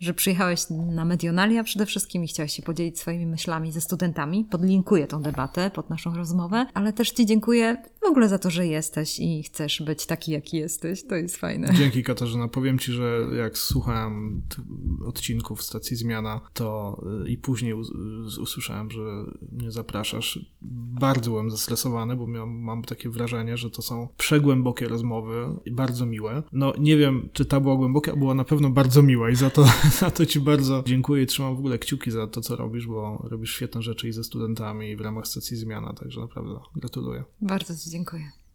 [0.00, 4.44] że przyjechałeś na Medionalia przede wszystkim i chciałeś się podzielić swoimi myślami ze studentami.
[4.44, 8.66] Podlinkuję tą debatę pod naszą rozmowę, ale też Ci dziękuję w ogóle za to, że
[8.66, 11.04] jesteś i chcesz być taki, jaki jesteś.
[11.06, 11.74] To jest fajne.
[11.74, 12.48] Dzięki Katarzyna.
[12.48, 14.42] Powiem Ci, że jak słuchałem
[15.06, 17.74] odcinków stacji Zmiana, to y, i później
[18.40, 19.00] usłyszałem, że
[19.52, 20.38] mnie zapraszasz.
[21.00, 26.06] Bardzo byłem zestresowany, bo miałem, mam takie wrażenie, że to są przegłębokie rozmowy i bardzo
[26.06, 26.42] miłe.
[26.52, 29.64] No nie wiem, czy ta była głęboka, była na pewno bardzo miła i za to,
[30.00, 33.26] za to Ci bardzo dziękuję i trzymam w ogóle kciuki za to, co robisz, bo
[33.30, 37.24] robisz świetne rzeczy i ze studentami i w ramach stacji Zmiana, także naprawdę gratuluję.
[37.40, 38.32] Bardzo Ci dziękuję.